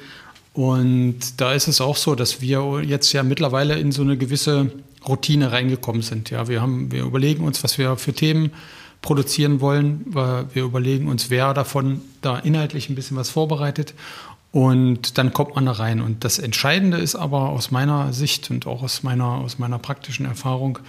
Und 0.54 1.42
da 1.42 1.52
ist 1.52 1.68
es 1.68 1.82
auch 1.82 1.98
so, 1.98 2.16
dass 2.16 2.40
wir 2.40 2.82
jetzt 2.86 3.12
ja 3.12 3.22
mittlerweile 3.24 3.78
in 3.78 3.92
so 3.92 4.02
eine 4.02 4.18
gewisse 4.18 4.72
Routine 5.06 5.52
reingekommen 5.52 6.02
sind. 6.02 6.30
Ja, 6.30 6.48
wir, 6.48 6.62
haben, 6.62 6.90
wir 6.94 7.04
überlegen 7.04 7.44
uns, 7.44 7.66
was 7.66 7.78
wir 7.78 7.98
für 7.98 8.14
Themen 8.14 8.52
produzieren 9.02 9.60
wollen. 9.60 10.06
Wir 10.54 10.64
überlegen 10.64 11.10
uns, 11.10 11.30
wer 11.30 11.54
davon 11.54 12.00
da 12.22 12.40
inhaltlich 12.40 12.90
ein 12.90 12.96
bisschen 12.96 13.18
was 13.18 13.30
vorbereitet. 13.30 13.94
Und 14.54 15.18
dann 15.18 15.34
kommt 15.34 15.56
man 15.56 15.66
da 15.66 15.74
rein. 15.74 16.00
Und 16.00 16.24
das 16.24 16.40
Entscheidende 16.40 16.96
ist 16.98 17.16
aber 17.16 17.50
aus 17.50 17.72
meiner 17.72 18.14
Sicht 18.14 18.50
und 18.50 18.66
auch 18.68 18.84
aus 18.84 19.04
meiner, 19.04 19.26
aus 19.26 19.60
meiner 19.60 19.80
praktischen 19.80 20.26
Erfahrung, 20.26 20.80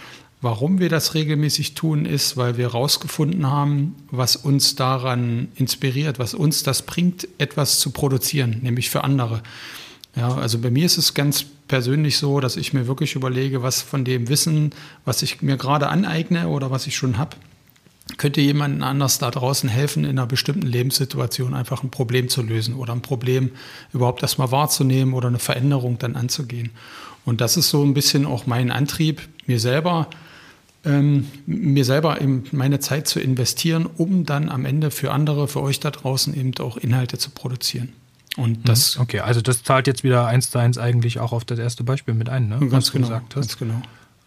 Warum 0.47 0.79
wir 0.79 0.89
das 0.89 1.15
regelmäßig 1.15 1.75
tun, 1.75 2.07
ist, 2.07 2.37
weil 2.37 2.57
wir 2.57 2.67
herausgefunden 2.67 3.51
haben, 3.51 3.97
was 4.13 4.37
uns 4.37 4.77
daran 4.77 5.49
inspiriert, 5.57 6.21
was 6.21 6.35
uns 6.35 6.63
das 6.63 6.83
bringt, 6.83 7.27
etwas 7.39 7.81
zu 7.81 7.91
produzieren, 7.91 8.61
nämlich 8.63 8.89
für 8.89 9.03
andere. 9.03 9.43
Ja, 10.15 10.37
also 10.37 10.61
bei 10.61 10.71
mir 10.71 10.87
ist 10.87 10.99
es 10.99 11.15
ganz 11.15 11.45
persönlich 11.67 12.19
so, 12.19 12.39
dass 12.39 12.57
ich 12.57 12.73
mir 12.73 12.87
wirklich 12.87 13.17
überlege, 13.17 13.65
was 13.65 13.83
von 13.83 14.05
dem 14.05 14.29
Wissen, 14.29 14.71
was 15.05 15.21
ich 15.23 15.43
mir 15.43 15.57
gerade 15.57 15.89
aneigne 15.89 16.47
oder 16.47 16.71
was 16.71 16.87
ich 16.87 16.95
schon 16.95 17.19
habe, 17.19 17.37
könnte 18.17 18.41
jemandem 18.41 18.85
anders 18.85 19.19
da 19.19 19.33
draußen 19.33 19.69
helfen, 19.69 20.05
in 20.05 20.11
einer 20.11 20.29
bestimmten 20.29 20.69
Lebenssituation 20.69 21.55
einfach 21.55 21.83
ein 21.83 21.91
Problem 21.91 22.29
zu 22.29 22.43
lösen 22.43 22.77
oder 22.77 22.93
ein 22.93 23.03
Problem 23.03 23.51
überhaupt 23.93 24.23
erstmal 24.23 24.53
wahrzunehmen 24.53 25.13
oder 25.13 25.27
eine 25.27 25.41
Veränderung 25.41 25.99
dann 25.99 26.15
anzugehen. 26.15 26.71
Und 27.25 27.41
das 27.41 27.57
ist 27.57 27.69
so 27.69 27.83
ein 27.83 27.95
bisschen 27.95 28.25
auch 28.27 28.47
mein 28.47 28.71
Antrieb, 28.71 29.23
mir 29.47 29.59
selber 29.59 30.09
ähm, 30.87 31.27
mir 31.47 31.85
selber 31.85 32.21
eben 32.21 32.45
meine 32.53 32.81
Zeit 32.81 33.09
zu 33.09 33.21
investieren, 33.21 33.87
um 33.87 34.25
dann 34.25 34.49
am 34.49 34.65
Ende 34.65 34.91
für 34.91 35.13
andere, 35.13 35.49
für 35.49 35.61
euch 35.61 35.81
da 35.81 35.91
draußen 35.91 36.35
eben 36.35 36.53
auch 36.61 36.77
Inhalte 36.77 37.19
zu 37.19 37.31
produzieren. 37.31 37.93
Und 38.37 38.59
mhm. 38.59 38.65
das 38.65 38.99
okay, 38.99 39.21
also 39.21 39.41
das 39.41 39.63
zahlt 39.63 39.87
jetzt 39.87 40.05
wieder 40.05 40.27
eins 40.27 40.51
zu 40.51 40.59
eins 40.59 40.79
eigentlich 40.79 41.21
auch 41.21 41.33
auf 41.33 41.45
das 41.45 41.59
erste 41.59 41.85
Beispiel 41.85 42.15
mit 42.15 42.29
ein, 42.29 42.49
ne? 42.49 42.59
Ganz 42.69 42.93
genau, 42.93 43.21
ganz 43.33 43.59
genau. 43.59 43.83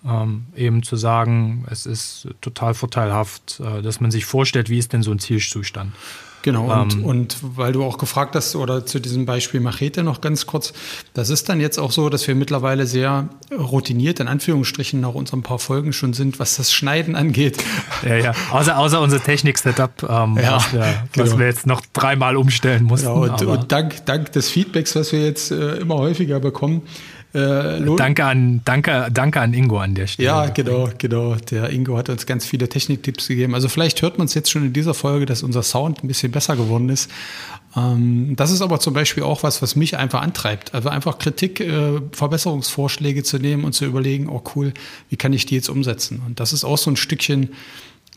Ähm, 0.06 0.46
eben 0.56 0.84
zu 0.84 0.96
sagen, 0.96 1.66
es 1.70 1.86
ist 1.86 2.28
total 2.42 2.74
vorteilhaft, 2.74 3.60
äh, 3.60 3.82
dass 3.82 4.00
man 4.00 4.12
sich 4.12 4.26
vorstellt, 4.26 4.70
wie 4.70 4.78
ist 4.78 4.94
denn 4.94 5.04
so 5.04 5.12
ein 5.12 5.20
Zielzustand. 5.20 5.94
Genau, 6.42 6.82
und, 6.82 6.94
ähm, 6.94 7.06
und 7.06 7.38
weil 7.42 7.74
du 7.74 7.84
auch 7.84 7.98
gefragt 7.98 8.36
hast, 8.36 8.56
oder 8.56 8.86
zu 8.86 9.00
diesem 9.00 9.26
Beispiel 9.26 9.60
Machete 9.60 10.04
noch 10.04 10.22
ganz 10.22 10.46
kurz, 10.46 10.74
das 11.14 11.30
ist 11.30 11.50
dann 11.50 11.60
jetzt 11.60 11.78
auch 11.78 11.92
so, 11.92 12.10
dass 12.10 12.28
wir 12.28 12.36
mittlerweile 12.36 12.86
sehr 12.86 13.30
routiniert, 13.52 14.20
in 14.20 14.28
Anführungsstrichen, 14.28 15.02
nach 15.02 15.14
unseren 15.14 15.44
paar 15.44 15.60
Folgen 15.60 15.92
schon 15.94 16.14
sind, 16.14 16.40
was 16.40 16.56
das 16.56 16.72
Schneiden 16.72 17.16
angeht. 17.16 17.58
Ja, 18.04 18.16
ja, 18.16 18.34
außer, 18.52 18.78
außer 18.78 19.02
unser 19.02 19.22
Technik-Setup, 19.22 20.04
ähm, 20.04 20.38
ja, 20.42 20.56
was, 20.56 20.74
wir, 20.74 21.04
genau. 21.12 21.26
was, 21.26 21.38
wir, 21.38 21.46
jetzt 21.46 21.68
noch 21.68 21.82
dreimal 21.94 22.38
umstellen 22.38 22.84
mussten. 22.84 23.08
Ja, 23.08 23.14
und, 23.14 23.42
und 23.42 23.72
dank, 23.72 24.06
dank 24.06 24.32
des 24.32 24.50
Feedbacks, 24.50 24.96
was 24.96 25.12
wir 25.12 25.26
jetzt 25.26 25.52
äh, 25.52 25.78
immer 25.78 25.96
häufiger 25.96 26.40
bekommen, 26.40 26.84
äh, 27.34 27.96
danke, 27.96 28.26
an, 28.26 28.62
danke, 28.66 29.08
danke 29.12 29.40
an 29.40 29.54
Ingo 29.54 29.78
an 29.78 29.94
der 29.94 30.08
Stelle. 30.08 30.26
Ja, 30.26 30.46
genau, 30.48 30.90
genau. 30.98 31.36
Der 31.36 31.70
Ingo 31.70 31.96
hat 31.96 32.10
uns 32.10 32.26
ganz 32.26 32.46
viele 32.46 32.68
Techniktipps 32.68 33.28
gegeben. 33.28 33.54
Also 33.54 33.70
vielleicht 33.70 34.02
hört 34.02 34.18
man 34.18 34.26
es 34.26 34.34
jetzt 34.34 34.50
schon 34.50 34.66
in 34.66 34.74
dieser 34.74 34.96
Folge, 34.96 35.28
dass 35.28 35.44
unser 35.44 35.62
Sound 35.62 36.04
ein 36.04 36.08
bisschen 36.08 36.32
besser 36.32 36.56
geworden 36.56 36.90
ist. 36.90 37.12
Ähm, 37.78 38.36
das 38.36 38.50
ist 38.50 38.62
aber 38.62 38.80
zum 38.80 38.96
Beispiel 38.96 39.24
auch 39.24 39.44
was, 39.44 39.62
was 39.62 39.76
mich 39.76 39.96
einfach 39.96 40.22
antreibt. 40.22 40.74
Also 40.74 40.90
einfach 40.90 41.20
Kritik, 41.20 41.60
äh, 41.60 42.02
Verbesserungsvorschläge 42.12 43.22
zu 43.22 43.38
nehmen 43.38 43.64
und 43.64 43.74
zu 43.74 43.86
überlegen, 43.86 44.28
oh 44.28 44.42
cool, 44.56 44.74
wie 45.10 45.18
kann 45.18 45.32
ich 45.32 45.46
die 45.46 45.56
jetzt 45.56 45.70
umsetzen? 45.70 46.24
Und 46.26 46.40
das 46.40 46.52
ist 46.52 46.64
auch 46.64 46.80
so 46.80 46.90
ein 46.90 46.96
Stückchen 46.96 47.50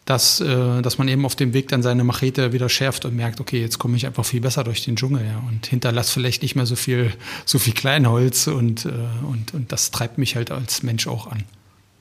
dass, 0.04 0.40
äh, 0.40 0.82
dass 0.82 0.98
man 0.98 1.08
eben 1.08 1.24
auf 1.24 1.36
dem 1.36 1.54
Weg 1.54 1.68
dann 1.68 1.82
seine 1.82 2.04
Machete 2.04 2.52
wieder 2.52 2.68
schärft 2.68 3.04
und 3.04 3.14
merkt, 3.14 3.40
okay, 3.40 3.60
jetzt 3.60 3.78
komme 3.78 3.96
ich 3.96 4.06
einfach 4.06 4.24
viel 4.24 4.40
besser 4.40 4.64
durch 4.64 4.84
den 4.84 4.96
Dschungel 4.96 5.24
ja, 5.24 5.42
und 5.48 5.66
hinterlasse 5.66 6.12
vielleicht 6.12 6.42
nicht 6.42 6.56
mehr 6.56 6.66
so 6.66 6.76
viel, 6.76 7.12
so 7.44 7.58
viel 7.58 7.72
Kleinholz 7.72 8.48
und, 8.48 8.84
äh, 8.84 8.90
und, 9.28 9.54
und 9.54 9.70
das 9.70 9.90
treibt 9.90 10.18
mich 10.18 10.34
halt 10.34 10.50
als 10.50 10.82
Mensch 10.82 11.06
auch 11.06 11.28
an. 11.28 11.44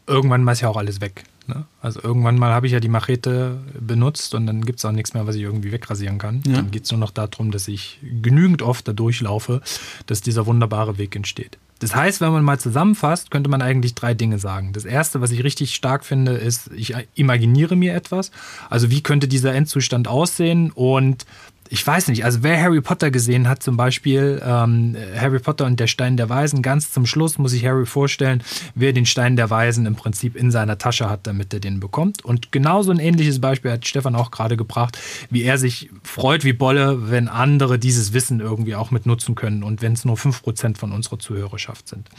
Irgendwann 0.08 0.44
mal 0.44 0.54
ist 0.54 0.62
ja 0.62 0.70
auch 0.70 0.78
alles 0.78 1.00
weg. 1.00 1.24
Ne? 1.54 1.66
Also 1.82 2.02
irgendwann 2.02 2.40
mal 2.40 2.52
habe 2.52 2.66
ich 2.66 2.74
ja 2.74 2.80
die 2.80 2.88
Machete 2.88 3.60
benutzt 3.80 4.34
und 4.34 4.48
dann 4.48 4.64
gibt 4.64 4.80
es 4.80 4.86
auch 4.86 4.92
nichts 4.92 5.14
mehr, 5.14 5.28
was 5.28 5.36
ich 5.36 5.42
irgendwie 5.42 5.72
wegrasieren 5.72 6.18
kann. 6.18 6.42
Ja. 6.48 6.54
Dann 6.54 6.72
geht 6.72 6.86
es 6.86 6.92
nur 6.92 7.00
noch 7.00 7.12
darum, 7.12 7.52
dass 7.52 7.68
ich 7.68 8.00
genügend 8.02 8.62
oft 8.62 8.88
da 8.88 8.94
durchlaufe, 8.94 9.62
dass 10.06 10.22
dieser 10.22 10.46
wunderbare 10.46 10.98
Weg 10.98 11.16
entsteht. 11.16 11.58
Das 11.80 11.96
heißt, 11.96 12.22
wenn 12.22 12.32
man 12.32 12.44
mal 12.44 12.60
zusammenfasst, 12.60 13.32
könnte 13.32 13.50
man 13.50 13.62
eigentlich 13.62 13.96
drei 13.96 14.14
Dinge 14.14 14.38
sagen. 14.38 14.72
Das 14.72 14.86
erste, 14.86 15.20
was 15.20 15.32
ich 15.32 15.44
richtig 15.44 15.74
stark 15.74 16.06
finde, 16.06 16.34
ist, 16.34 16.70
ich 16.74 16.94
imaginiere 17.16 17.76
mir 17.76 17.96
etwas. 17.96 18.32
Also 18.70 18.92
wie 18.92 19.02
könnte 19.02 19.28
dieser 19.28 19.54
Endzustand 19.54 20.08
aussehen 20.08 20.72
und 20.72 21.26
ich 21.74 21.88
weiß 21.88 22.10
nicht, 22.10 22.26
also 22.26 22.44
wer 22.44 22.62
Harry 22.62 22.82
Potter 22.82 23.12
gesehen 23.12 23.48
hat, 23.48 23.64
zum 23.64 23.78
Beispiel 23.78 24.42
ähm, 24.46 24.98
Harry 25.16 25.40
Potter 25.40 25.66
und 25.66 25.80
der 25.80 25.88
Stein 25.88 26.18
der 26.18 26.28
Weisen, 26.28 26.62
ganz 26.62 26.92
zum 26.92 27.06
Schluss 27.06 27.38
muss 27.38 27.54
ich 27.54 27.66
Harry 27.66 27.86
vorstellen, 27.86 28.44
wer 28.76 28.92
den 28.92 29.06
Stein 29.06 29.38
der 29.38 29.50
Weisen 29.50 29.86
im 29.86 29.96
Prinzip 29.96 30.36
in 30.36 30.52
seiner 30.52 30.78
Tasche 30.78 31.10
hat, 31.10 31.26
damit 31.28 31.54
er 31.54 31.62
den 31.62 31.80
bekommt. 31.80 32.26
Und 32.26 32.52
genauso 32.52 32.92
ein 32.92 33.00
ähnliches 33.00 33.40
Beispiel 33.40 33.72
hat 33.72 33.88
Stefan 33.88 34.16
auch 34.16 34.32
gerade 34.32 34.58
gebracht, 34.58 35.00
wie 35.30 35.44
er 35.44 35.58
sich 35.58 35.90
freut 36.04 36.44
wie 36.44 36.52
Bolle, 36.52 37.10
wenn 37.10 37.30
andere 37.30 37.80
dieses 37.80 38.12
Wissen 38.12 38.42
irgendwie 38.42 38.76
auch 38.76 38.92
mit 38.92 39.06
nutzen 39.06 39.36
können 39.36 39.64
und 39.64 39.82
wenn 39.82 39.94
es 39.94 40.04
nur 40.04 40.18
5% 40.18 40.76
von 40.76 40.92
unserer 40.92 41.20
Zuhörerschaft 41.20 41.88
sind. 41.88 42.10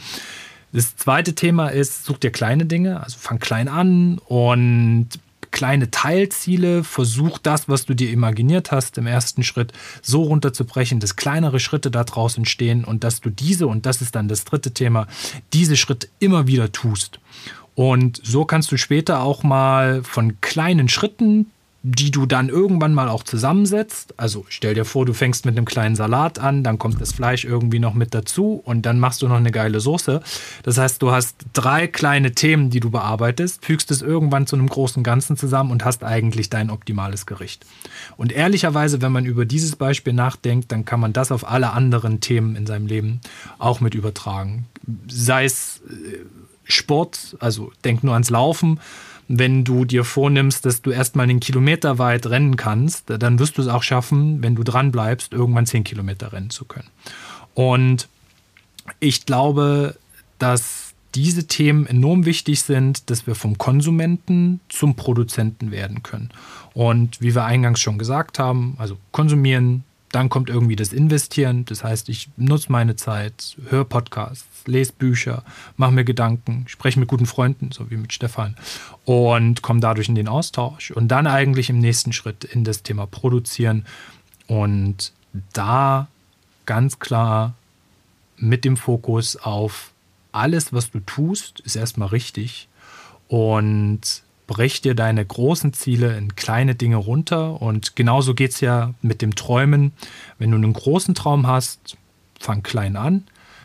Das 0.71 0.95
zweite 0.95 1.35
Thema 1.35 1.67
ist, 1.67 2.05
such 2.05 2.17
dir 2.17 2.31
kleine 2.31 2.65
Dinge, 2.65 3.03
also 3.03 3.19
fang 3.19 3.37
klein 3.37 3.67
an 3.67 4.17
und 4.17 5.09
kleine 5.53 5.91
Teilziele, 5.91 6.83
versuch 6.83 7.37
das, 7.37 7.69
was 7.69 7.85
du 7.85 7.93
dir 7.93 8.09
imaginiert 8.09 8.73
hast, 8.73 8.97
im 8.97 9.07
ersten 9.07 9.43
Schritt 9.43 9.71
so 10.01 10.23
runterzubrechen, 10.23 10.99
dass 10.99 11.15
kleinere 11.15 11.61
Schritte 11.61 11.89
daraus 11.89 12.37
entstehen 12.37 12.83
und 12.83 13.05
dass 13.05 13.21
du 13.21 13.29
diese, 13.29 13.67
und 13.67 13.85
das 13.85 14.01
ist 14.01 14.15
dann 14.15 14.27
das 14.27 14.43
dritte 14.43 14.71
Thema, 14.71 15.07
diese 15.53 15.77
Schritte 15.77 16.09
immer 16.19 16.47
wieder 16.47 16.73
tust. 16.73 17.19
Und 17.75 18.19
so 18.23 18.45
kannst 18.45 18.71
du 18.71 18.77
später 18.77 19.21
auch 19.21 19.43
mal 19.43 20.03
von 20.03 20.41
kleinen 20.41 20.89
Schritten 20.89 21.47
die 21.85 22.11
du 22.11 22.25
dann 22.25 22.47
irgendwann 22.47 22.93
mal 22.93 23.09
auch 23.09 23.23
zusammensetzt. 23.23 24.13
Also 24.15 24.45
stell 24.47 24.73
dir 24.73 24.85
vor, 24.85 25.05
du 25.05 25.11
fängst 25.11 25.45
mit 25.45 25.57
einem 25.57 25.65
kleinen 25.65 25.97
Salat 25.97 26.39
an, 26.39 26.63
dann 26.63 26.79
kommt 26.79 27.01
das 27.01 27.11
Fleisch 27.11 27.43
irgendwie 27.43 27.79
noch 27.79 27.93
mit 27.93 28.13
dazu 28.13 28.61
und 28.63 28.85
dann 28.85 29.01
machst 29.01 29.21
du 29.21 29.27
noch 29.27 29.35
eine 29.35 29.51
geile 29.51 29.81
Soße. 29.81 30.21
Das 30.63 30.77
heißt, 30.77 31.01
du 31.01 31.11
hast 31.11 31.35
drei 31.51 31.87
kleine 31.87 32.31
Themen, 32.31 32.69
die 32.69 32.79
du 32.79 32.89
bearbeitest, 32.89 33.65
fügst 33.65 33.91
es 33.91 34.01
irgendwann 34.01 34.47
zu 34.47 34.55
einem 34.55 34.69
großen 34.69 35.03
Ganzen 35.03 35.35
zusammen 35.35 35.71
und 35.71 35.83
hast 35.83 36.05
eigentlich 36.05 36.49
dein 36.49 36.69
optimales 36.69 37.25
Gericht. 37.25 37.65
Und 38.15 38.31
ehrlicherweise, 38.31 39.01
wenn 39.01 39.11
man 39.11 39.25
über 39.25 39.43
dieses 39.43 39.75
Beispiel 39.75 40.13
nachdenkt, 40.13 40.71
dann 40.71 40.85
kann 40.85 41.01
man 41.01 41.11
das 41.11 41.33
auf 41.33 41.45
alle 41.45 41.73
anderen 41.73 42.21
Themen 42.21 42.55
in 42.55 42.65
seinem 42.65 42.87
Leben 42.87 43.19
auch 43.59 43.81
mit 43.81 43.93
übertragen. 43.93 44.67
Sei 45.07 45.43
es 45.43 45.81
äh, 45.89 46.19
Sport, 46.63 47.35
also 47.41 47.73
denk 47.83 48.05
nur 48.05 48.13
ans 48.13 48.29
Laufen 48.29 48.79
wenn 49.27 49.63
du 49.63 49.85
dir 49.85 50.03
vornimmst, 50.03 50.65
dass 50.65 50.81
du 50.81 50.91
erstmal 50.91 51.23
einen 51.23 51.39
Kilometer 51.39 51.97
weit 51.97 52.25
rennen 52.27 52.55
kannst, 52.55 53.09
dann 53.09 53.39
wirst 53.39 53.57
du 53.57 53.61
es 53.61 53.67
auch 53.67 53.83
schaffen, 53.83 54.43
wenn 54.43 54.55
du 54.55 54.63
dran 54.63 54.91
bleibst, 54.91 55.33
irgendwann 55.33 55.65
zehn 55.65 55.83
Kilometer 55.83 56.33
rennen 56.33 56.49
zu 56.49 56.65
können. 56.65 56.89
Und 57.53 58.07
ich 58.99 59.25
glaube, 59.25 59.95
dass 60.39 60.93
diese 61.15 61.47
Themen 61.47 61.85
enorm 61.85 62.25
wichtig 62.25 62.63
sind, 62.63 63.09
dass 63.09 63.27
wir 63.27 63.35
vom 63.35 63.57
Konsumenten 63.57 64.59
zum 64.69 64.95
Produzenten 64.95 65.71
werden 65.71 66.03
können. 66.03 66.29
Und 66.73 67.21
wie 67.21 67.35
wir 67.35 67.45
eingangs 67.45 67.79
schon 67.79 67.97
gesagt 67.97 68.39
haben, 68.39 68.75
also 68.79 68.97
konsumieren, 69.11 69.83
dann 70.13 70.29
kommt 70.29 70.49
irgendwie 70.49 70.75
das 70.75 70.93
Investieren. 70.93 71.65
Das 71.65 71.83
heißt, 71.83 72.07
ich 72.07 72.29
nutze 72.37 72.71
meine 72.71 72.95
Zeit, 72.95 73.57
höre 73.69 73.83
Podcasts, 73.83 74.45
lese 74.67 74.93
Bücher, 74.93 75.43
mache 75.75 75.91
mir 75.91 76.03
Gedanken, 76.03 76.65
spreche 76.67 76.99
mit 76.99 77.09
guten 77.09 77.25
Freunden, 77.25 77.71
so 77.71 77.89
wie 77.89 77.97
mit 77.97 78.13
Stefan, 78.13 78.55
und 79.05 79.63
komme 79.63 79.79
dadurch 79.79 80.09
in 80.09 80.15
den 80.15 80.27
Austausch. 80.27 80.91
Und 80.91 81.07
dann 81.07 81.25
eigentlich 81.25 81.71
im 81.71 81.79
nächsten 81.79 82.13
Schritt 82.13 82.43
in 82.43 82.63
das 82.63 82.83
Thema 82.83 83.07
Produzieren 83.07 83.85
und 84.45 85.13
da 85.51 86.07
ganz 86.67 86.99
klar 86.99 87.55
mit 88.37 88.65
dem 88.65 88.77
Fokus 88.77 89.35
auf 89.35 89.93
alles, 90.31 90.73
was 90.73 90.91
du 90.91 90.99
tust, 90.99 91.59
ist 91.61 91.75
erstmal 91.75 92.09
richtig 92.09 92.67
und 93.27 94.21
brech 94.47 94.81
dir 94.81 94.95
deine 94.95 95.25
großen 95.25 95.73
Ziele 95.73 96.17
in 96.17 96.35
kleine 96.35 96.75
Dinge 96.75 96.97
runter. 96.97 97.61
Und 97.61 97.95
genauso 97.95 98.33
geht 98.33 98.51
es 98.51 98.61
ja 98.61 98.93
mit 99.01 99.21
dem 99.21 99.35
Träumen. 99.35 99.93
Wenn 100.37 100.51
du 100.51 100.57
einen 100.57 100.73
großen 100.73 101.15
Traum 101.15 101.47
hast, 101.47 101.97
fang 102.39 102.63
klein 102.63 102.95
an. 102.95 103.23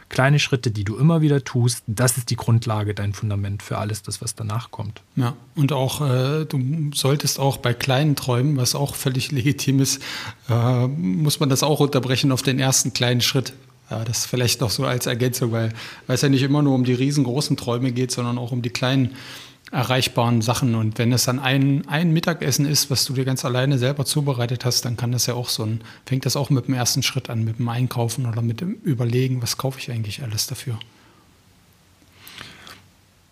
Kleine 0.08 0.38
Schritte, 0.38 0.70
die 0.70 0.84
du 0.84 0.96
immer 0.96 1.20
wieder 1.20 1.44
tust, 1.44 1.82
das 1.86 2.16
ist 2.16 2.30
die 2.30 2.36
Grundlage, 2.36 2.94
dein 2.94 3.12
Fundament 3.12 3.62
für 3.62 3.76
alles 3.76 4.02
das, 4.02 4.22
was 4.22 4.34
danach 4.34 4.70
kommt. 4.70 5.02
Ja, 5.16 5.34
und 5.54 5.70
auch 5.72 6.00
äh, 6.00 6.46
du 6.46 6.90
solltest 6.94 7.38
auch 7.38 7.58
bei 7.58 7.74
kleinen 7.74 8.16
Träumen, 8.16 8.56
was 8.56 8.74
auch 8.74 8.94
völlig 8.94 9.32
legitim 9.32 9.80
ist, 9.80 10.02
äh, 10.48 10.86
muss 10.86 11.40
man 11.40 11.50
das 11.50 11.62
auch 11.62 11.80
unterbrechen 11.80 12.32
auf 12.32 12.40
den 12.40 12.58
ersten 12.58 12.94
kleinen 12.94 13.20
Schritt. 13.20 13.52
Ja, 13.90 14.04
das 14.04 14.24
vielleicht 14.24 14.60
noch 14.62 14.70
so 14.70 14.84
als 14.84 15.06
Ergänzung, 15.06 15.52
weil, 15.52 15.72
weil 16.06 16.14
es 16.14 16.22
ja 16.22 16.28
nicht 16.28 16.42
immer 16.42 16.62
nur 16.62 16.74
um 16.74 16.84
die 16.84 16.92
riesengroßen 16.92 17.56
Träume 17.56 17.92
geht, 17.92 18.10
sondern 18.10 18.38
auch 18.38 18.52
um 18.52 18.62
die 18.62 18.70
kleinen 18.70 19.14
erreichbaren 19.70 20.42
Sachen. 20.42 20.74
Und 20.74 20.98
wenn 20.98 21.12
es 21.12 21.24
dann 21.24 21.38
ein, 21.38 21.86
ein 21.88 22.12
Mittagessen 22.12 22.66
ist, 22.66 22.90
was 22.90 23.04
du 23.04 23.12
dir 23.12 23.24
ganz 23.24 23.44
alleine 23.44 23.78
selber 23.78 24.04
zubereitet 24.04 24.64
hast, 24.64 24.84
dann 24.84 24.96
kann 24.96 25.12
das 25.12 25.26
ja 25.26 25.34
auch 25.34 25.48
so 25.48 25.64
ein, 25.64 25.80
fängt 26.06 26.26
das 26.26 26.36
auch 26.36 26.50
mit 26.50 26.66
dem 26.66 26.74
ersten 26.74 27.02
Schritt 27.02 27.30
an, 27.30 27.44
mit 27.44 27.58
dem 27.58 27.68
Einkaufen 27.68 28.26
oder 28.26 28.42
mit 28.42 28.60
dem 28.60 28.72
Überlegen, 28.82 29.42
was 29.42 29.56
kaufe 29.56 29.78
ich 29.78 29.90
eigentlich 29.90 30.22
alles 30.22 30.46
dafür. 30.46 30.78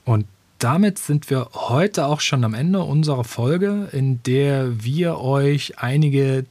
Und 0.04 0.26
damit 0.58 0.98
sind 0.98 1.28
wir 1.30 1.50
heute 1.52 2.06
auch 2.06 2.20
schon 2.20 2.44
am 2.44 2.54
Ende 2.54 2.82
unserer 2.82 3.24
Folge, 3.24 3.88
in 3.92 4.22
der 4.22 4.82
wir 4.82 5.18
euch 5.18 5.78
einige 5.78 6.46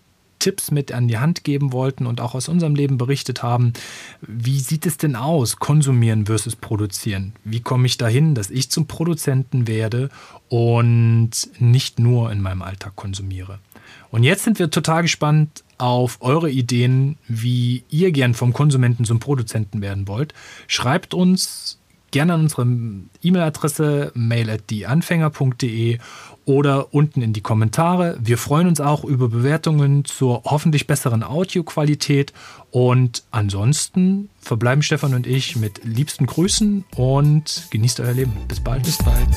Tipps 0.46 0.70
mit 0.70 0.92
an 0.92 1.08
die 1.08 1.18
Hand 1.18 1.44
geben 1.44 1.74
wollten 1.74 2.06
und 2.06 2.22
auch 2.22 2.36
aus 2.36 2.50
unserem 2.50 2.76
Leben 2.76 3.00
berichtet 3.00 3.42
haben. 3.42 3.74
Wie 4.22 4.60
sieht 4.60 4.86
es 4.86 4.98
denn 4.98 5.16
aus, 5.16 5.56
konsumieren 5.56 6.28
versus 6.28 6.56
produzieren? 6.56 7.34
Wie 7.44 7.62
komme 7.62 7.88
ich 7.88 7.98
dahin, 7.98 8.36
dass 8.36 8.52
ich 8.52 8.70
zum 8.70 8.86
Produzenten 8.86 9.68
werde 9.68 10.10
und 10.48 11.32
nicht 11.58 11.98
nur 11.98 12.32
in 12.32 12.42
meinem 12.42 12.62
Alltag 12.62 12.96
konsumiere? 12.96 13.58
Und 14.12 14.22
jetzt 14.22 14.44
sind 14.44 14.60
wir 14.60 14.70
total 14.70 15.02
gespannt 15.02 15.64
auf 15.80 16.20
eure 16.22 16.52
Ideen, 16.52 17.18
wie 17.28 17.84
ihr 17.90 18.12
gern 18.12 18.36
vom 18.36 18.54
Konsumenten 18.54 19.04
zum 19.04 19.20
Produzenten 19.20 19.82
werden 19.82 20.08
wollt. 20.08 20.36
Schreibt 20.68 21.16
uns 21.16 21.80
gerne 22.16 22.36
an 22.36 22.42
unsere 22.44 22.66
E-Mail-Adresse 23.24 24.14
mail@dieanfänger.de 24.16 25.98
oder 26.46 26.94
unten 26.94 27.22
in 27.22 27.34
die 27.34 27.42
Kommentare. 27.42 28.18
Wir 28.22 28.38
freuen 28.38 28.70
uns 28.70 28.80
auch 28.80 29.04
über 29.04 29.28
Bewertungen 29.28 30.06
zur 30.06 30.44
hoffentlich 30.46 30.88
besseren 30.88 31.24
Audioqualität. 31.24 32.32
Und 32.72 33.24
ansonsten 33.32 34.30
verbleiben 34.40 34.82
Stefan 34.82 35.14
und 35.14 35.28
ich 35.28 35.58
mit 35.58 35.84
liebsten 35.84 36.26
Grüßen 36.26 36.86
und 36.96 37.68
genießt 37.72 38.00
euer 38.00 38.14
Leben. 38.14 38.32
Bis 38.48 38.62
bald. 38.62 38.84
Bis 38.84 38.98
bald. 38.98 39.28